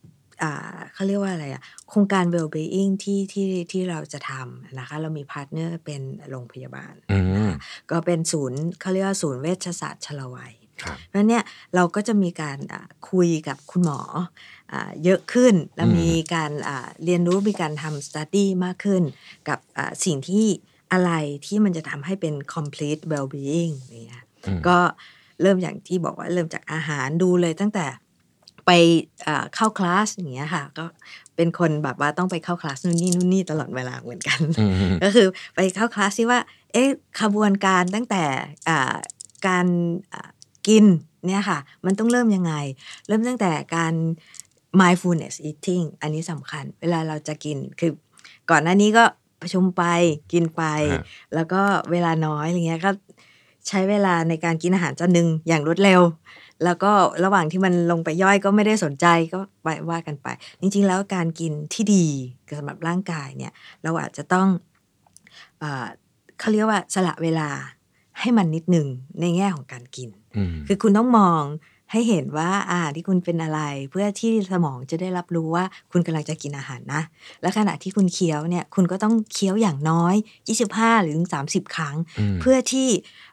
[0.93, 7.57] เขาเรียกว่าอะไรอะโครงการ well-being ที่ที่ที่เราจะทำนะคะ เรามี partner เป็นโรงพยาบาลอืมนะคะ
[7.91, 11.43] ก็เป็นศูนย์เขาเรียกว่าศูนย์เวชศาสตร์ชะลอวัยครับเพราะฉะนั้นเนี่ย
[11.75, 13.99] เราก็จะมีการอ่าคุยกับคุณหมอ
[14.71, 19.03] อ่าเยอะขึ้น แล้วอืมมีการอ่าเรียนรู้มีการทำ study มากขึ้น
[19.49, 20.45] กับอ่าสิ่งที่
[20.93, 21.11] อะไร
[21.45, 23.73] ที่มันจะทำให้เป็น complete well-being
[24.05, 24.77] เนี่ยอืมก็
[25.41, 27.85] เริ่มอย่างที่บอกว่าเริ่มจากอาหารดูเลยตั้งแต่
[28.65, 28.71] ไป
[29.27, 30.85] อ่าเข้าคลาสอย่างเงี้ยค่ะก็
[31.35, 36.39] เป็นคนแบบว่าต้องไปเข้าคลาสนู่นนี่นู่นนี่ตลอดเวลาเหมือนกันอืมก็คือไปเข้าคลาสที่ว่า
[36.73, 36.89] เอ๊ะ
[37.21, 38.23] ขบวนการตั้งแต่
[38.69, 38.95] อ่า
[39.47, 39.65] การ
[40.13, 40.29] อ่า
[40.67, 40.85] กิน
[41.27, 42.53] เนี่ยค่ะ มันต้องเริ่มยังไง
[43.07, 43.93] เริ่มตั้งแต่การ
[44.81, 47.91] mindfulness eating อันนี้สำคัญ เวลาเราจะกินคือ
[48.49, 49.03] ก่อนหน้านี้ก็
[49.41, 49.83] ประชุมไป
[50.33, 51.03] กินไปฮะ
[51.35, 52.91] แล้วก็เวลาน้อยอะไรเงี้ยก็
[53.67, 56.01] ใช้เวลาในการกินอาหารจานหนึ่งอย่างรวดเร็ว
[56.63, 56.91] แล้วก็
[57.23, 60.27] ระหว่างที่มันลงไปย่อยก็ไม่ได้สนใจก็ไปว่ากันไป
[60.61, 62.07] จริง ๆ แล้วการกินที่ดี
[62.57, 63.51] สำหรับร่างกายเนี่ย
[63.83, 64.47] เราอาจจะต้อง
[65.59, 65.87] เออ
[66.39, 67.49] เขาเรียกว่าสละเวลา
[68.19, 68.87] ให้มันนิดหนึ่ง
[69.21, 71.43] ในแง่ของการกินอืมคือคุณต้องมอง
[71.91, 77.01] ให้เห็นว่าอ่าที่คุณเป็นอะไร เพื่อที่สมองจะได้รับรู้ว่าคุณกำลังจะกินอาหารนะ
[77.41, 80.15] และขณะที่คุณเคี้ยวเนี่ยคุณก็ต้องเคี้ยวอย่างน้อย
[80.59, 81.15] 25 หรือ
[81.47, 81.95] 30 ครั้ง
[82.35, 82.87] มเพื่อที่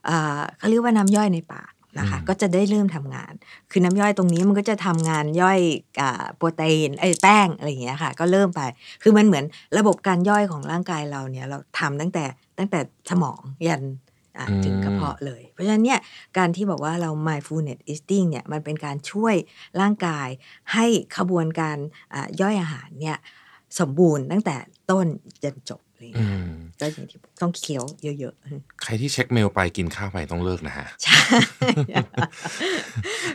[0.07, 3.33] เอ่อเขาเรียกว่าน้ำย่อยในปาก นะคะอืมก็จะได้เริ่มทำงาน
[3.71, 5.61] คือน้ำย่อยตรงนี้มันก็จะทำงานย่อย
[6.01, 8.61] อ่าโปรตีนไอ้ยแป้งอะไรอย่างเงี้ยค่ะ ก็เริ่มไป
[9.03, 9.45] คือมันเหมือน
[9.79, 12.25] ระบบการย่อยของร่างกายเราเนี่ยเราทำตั้งแต่
[12.59, 13.85] ตั้งแต่สมองยัน
[14.39, 16.01] อะอืมถึงกระเพาะเลย เพราะฉะนั้นเนี่ย
[16.39, 19.35] การที่บอกว่าเรา mindfulness eating เนี่ยมันเป็นการช่วย
[19.81, 20.29] ร่างกาย
[20.73, 20.87] ให้
[21.17, 21.77] ขบวนการ
[22.15, 23.19] อะย่อยอาหารเนี่ย
[23.81, 24.57] สมบูรณ์ตั้งแต่
[24.91, 25.07] ต้น
[25.43, 27.85] จนจบ อะไรอย่างอืเลยมก็อย่างที่บอกต้องเคี้ยว
[28.21, 31.19] เยอะๆ ใครที่เช็คเมลไปกินข้าวไปต้องเลิกนะฮะ ใช่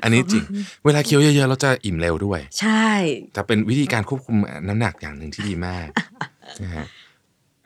[0.04, 0.44] อันนี้จริง
[0.86, 2.88] เวลาเคี้ยวเยอะๆเราจะอิ่มเร็วด้วย ใช่
[3.34, 4.38] แต่เป็นวิธีการควบคุม
[4.68, 5.88] น้ำหนักอย่างหนึ่งที่ดีมาก
[6.64, 6.86] นะฮะ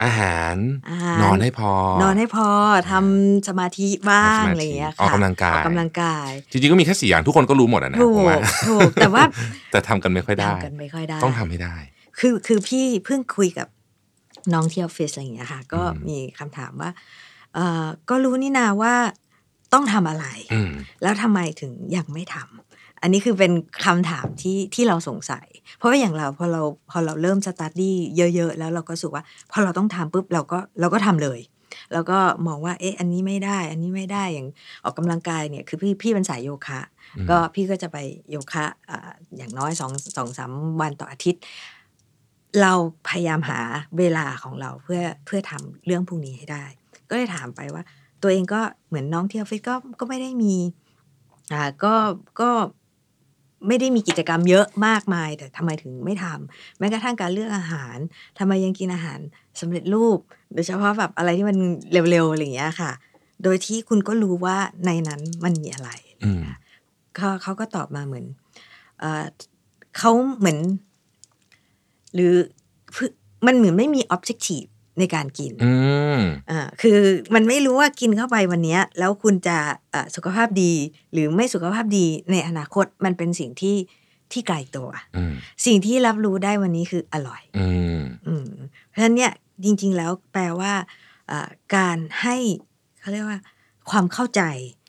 [0.03, 0.55] อาหาร
[0.89, 1.71] อาหารนอนให้พอ
[2.01, 2.47] นอนให้พอ
[2.91, 8.37] ทำสมาธิบ้างทำสมาธิอะไรอย่างเงี้ยค่ะออกกำลังกายออกกำลังกาย จริงๆก็มีแค่สี่อย่างทุกคนก็รู้หมดอะนะถูผมกว่า
[8.69, 9.23] ถูกแต่ว่า
[9.71, 11.75] แต่ทำกันไม่ค่อยได้ทำกันไม่ค่อยได้ ต้องทำให้ได้
[12.19, 13.67] คือคือพี่เพิ่งคุยกับ
[14.53, 16.91] น้องที่ออฟฟิศอะไรอย่างเงี้ยค่ะ ก็อืมมีคำถามว่า
[17.55, 18.93] เออก็รู้นี่นาว่า
[19.73, 20.71] ต้องทำอะไรอืม
[21.01, 23.51] แล้วทำไมถึงยังไม่ทำอันนี้คือเป็น
[23.85, 27.97] คำถามที่ที่เราสงสัย เพราะว่าอย่างเราพอเราพอเราเริ่มสตาร์ดี้
[28.35, 31.39] เยอะๆ แล้วเราก็รู้สึกว่า พอเราต้องทำปุ๊บเราก็เราก็ทำเลย
[31.93, 32.17] แล้วก็
[32.47, 34.47] มองว่าเอ๊ะอันนี้ไม่ได้ อันนี้ไม่ได้อย่าง
[34.83, 36.81] ออกกำลังกายเนี่ยคือพี่พี่เป็นสายโยคะ
[37.17, 37.97] อืมก็พี่ก็จะไป
[38.29, 41.41] โยคะอ่าอย่างน้อยสองสองสามวันต่ออาทิตย์
[42.61, 42.73] เรา
[43.09, 43.59] พยายามหา
[43.97, 46.65] เวลาของเราเพื่อเพื่อทำเรื่องพวกนี้ให้ได้
[47.09, 47.83] ก็เลยถามไปว่า
[48.21, 50.55] ตัวเองก็เหมือนน้องที่ออฟฟิศก็ก็ไม่ได้มี
[51.53, 51.93] อ่าก็
[52.41, 52.49] ก็
[53.67, 57.97] ไม่ได้มีกิจกรรมเยอะมากมาย แต่ทำไมถึงไม่ทำแม้กระทั่งการเลือกอาหาร
[58.39, 59.19] ทำไมยังกินอาหาร
[59.59, 60.19] สำเร็จรูป
[60.53, 61.57] โดยเฉพาะแบบอะไรที่มัน
[61.91, 62.91] เร็วๆอะไรอย่างเงี้ยค่ะ
[63.43, 65.89] โดยที่คุณก็รู้ว่าในนั้นมันมีอะไร
[66.23, 66.41] อืม
[67.15, 68.25] เขาเขาก็ตอบมาเหมือน
[68.99, 69.25] เอ่อ
[69.97, 70.59] เขาเหมือน
[72.15, 72.33] หรือ
[72.95, 73.09] คือ
[73.45, 75.73] มันเหมือนไม่มี objective ในการกินอื
[76.19, 76.99] มอ่าคือ
[77.35, 79.57] มันไม่รู้ว่ากินเข้าไปวันเนี้ยแล้วคุณจะ
[79.91, 80.73] เอ่อสุขภาพดี
[81.13, 83.77] หรือไม่สุขภาพดีในอนาคตมันเป็นสิ่งที่
[84.31, 85.33] ที่ไกลตัวอืม
[85.65, 87.67] สิ่งที่รับรู้ได้วันนี้คืออร่อยอื
[87.99, 88.49] มอืม
[88.87, 89.31] เพราะฉะนั้นเนี่ย
[89.63, 90.73] จริง ๆ แล้วแปลว่า
[91.31, 92.37] อ่าการให้
[92.99, 93.39] เขาเรียกว่า
[93.89, 94.41] ความเข้าใจ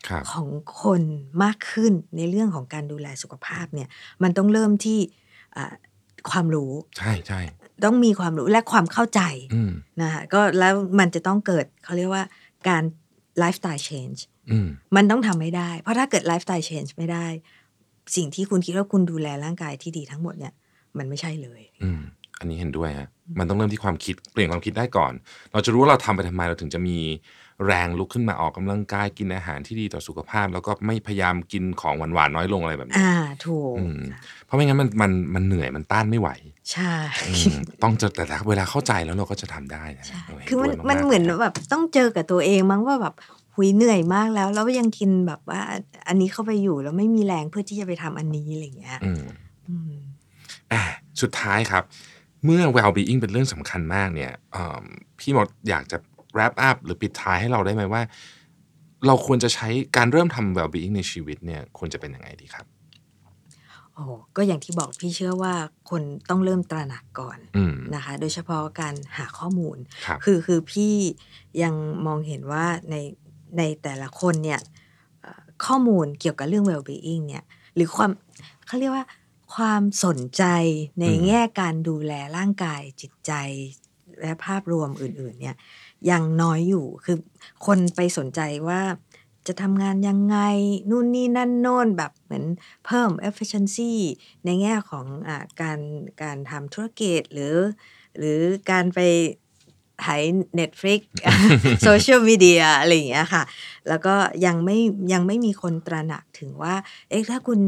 [0.09, 0.49] ครับของ
[0.83, 1.03] คน
[1.43, 3.89] มากขึ้นในเรื่องของการดูแลสุขภาพเนี่ย
[4.23, 4.99] มันต้องเริ่มที่
[5.57, 5.75] อ่า
[6.31, 7.41] ความรู้ ใช่ใช่
[7.85, 9.21] ต้องมีความรู้และความเข้าใจ
[9.55, 12.25] อืมนะคะก็แล้วมันจะต้องเกิดเขาเรียกว่า
[12.69, 12.83] การ
[13.43, 14.19] lifestyle change
[14.51, 17.27] อืมมันต้องทำไม่ได้ เพราะถ้าเกิด lifestyle change ไม่ได้
[18.17, 20.53] สิ่งที่คุณคิดว่าคุณดูแลร่างกายที่ดีทั้งหมดเนี่ย
[20.99, 22.01] มันไม่ใช่เลย อืม
[22.41, 23.09] อันนี้เห็นด้วยฮะ
[23.39, 25.13] มันต้องเริ่มที่ความคิดเปลี่ยนความคิดได้ก่อน
[25.53, 26.99] เราจะรู้ว่าเราทำไปทำไมเราถึงจะมี
[27.67, 34.01] แรงลุกขึ้นมาออกกำลังกายกินอาหารที่ดีต่อสุขภาพ แล้วก็ไม่พยายามกินของหวานๆน้อยลงอะไรแบบนี้อ่าถูกอืม
[34.45, 36.31] เพราะไม่งั้นมันมันมันเหนื่อยมันต้านไม่ไหว
[36.73, 36.93] ใช่
[37.29, 43.15] อืมต้องเจอแต่เวลาเข้าใจแล้วเราก็จะทำได้นะใช่เห็คือมันด้วยากๆมันเหมือนลยแบบต้องเจอกับตัวเองมั้งว่าแบบ
[43.55, 45.61] หุยเหนื่อยมากแล้วแล้วยังกินแบบว่า
[46.09, 49.25] อันนี้เข้าไปอยู่แล้วไม่มีแรงเพื่อที่จะไปทำอันนี้อะไรอย่างเงี้ยอืม
[49.69, 49.93] อืม
[50.73, 50.83] อะ
[51.21, 51.85] สุดท้ายครับ
[52.45, 54.85] เมื่อ well-being เป็นเรื่องสำคัญมากเนี่ยเอิ่ม
[55.19, 55.99] พี่หมดอยากจะ
[56.37, 58.03] wrap up หรือปิดท้ายให้เราได้ไหมว่า
[59.07, 62.67] เราควรจะใช้การเริ่มทำ well-being ในชีวิตเนี่ยควรจะเป็นยังไงดีครับ
[63.95, 64.05] โอ้
[64.37, 65.55] ก็อย่างที่บอกพี่เชื่อว่า
[65.91, 69.77] คนต้องเริ่มตระหนักก่อนอืมนะคะ โดยเฉพาะการหาข้อมูล
[70.07, 70.95] ครับคือคือพี่
[71.63, 71.75] ยัง
[72.07, 72.97] มองเห็นว่าใน
[73.59, 74.61] ในแต่ละคนเนี่ย
[75.21, 78.11] เอ่อข้อมูลเกี่ยวกับเรื่อง well-being เนี่ย หรือความ
[78.67, 79.07] เขาเรียกว่า
[79.55, 80.45] ความสนใจ
[81.01, 83.33] ในอืมแง่การดูแลร่างกายจิตใจ
[84.21, 85.57] และภาพรวมอื่น ๆ เนี่ย
[86.11, 87.17] ยังน้อยอยู่ คือ
[87.67, 88.83] คนไปสนใจว่า
[89.47, 90.39] จะทำงานยังไง
[90.91, 92.45] นู่นนี่นั่นโน่นแบบเหมือน
[92.87, 93.93] เพิ่ม efficiency
[94.45, 95.31] ในแง่ของอ
[95.61, 95.81] การ
[96.23, 97.57] การทำธุรกิจหรือ
[98.19, 98.39] หรือ
[98.71, 99.01] การไป
[100.01, 100.07] ไถ
[100.59, 101.01] Netflix
[101.83, 103.43] โซเชียลมีเดียอะไรอย่างเงี้ยค่ะ
[103.89, 104.15] แล้วก็
[104.47, 104.79] ยังไม่
[105.13, 106.75] ยังไม่มีคนตระหนักถึงว่า
[107.09, 107.61] เอ๊ะถ้าคุณ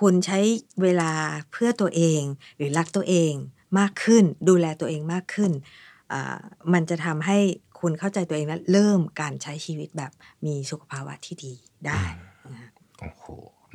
[0.00, 0.40] คุณใช้
[0.82, 1.12] เวลา
[1.52, 2.22] เพื่อตัวเอง
[2.56, 3.32] หรือรักตัวเอง
[3.78, 5.52] มากขึ้น ดูแลตัวเองมากขึ้น
[6.72, 7.38] มันจะทำให้
[7.80, 10.12] คุณเข้าใจตัวเองและเริ่มการใช้ชีวิตแบบ
[10.46, 11.52] มีสุขภาวะที่ดี
[11.86, 12.00] ได้
[12.52, 13.24] นะคะโอ้โห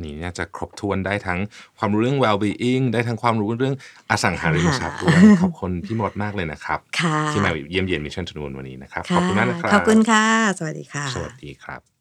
[0.04, 1.40] นี่น่าจะครบถ้วนได้ทั้ง
[1.78, 3.76] ความรู้เรื่อง well-being ได้ทั้งความรู้เรื่อง
[4.10, 10.26] อสังหาริมทรัพย์ด้วยขอบคุณพี่หมดมากเลยนะครับค่ะที่มาเยี่ยมเยียนมิชชั่นทูนวันนี้นะครับขค่ะอบคุณมากนะครับ ขอบคุณค่ะ
[10.58, 11.97] สวัสดีค่ะ สวัสดีครับ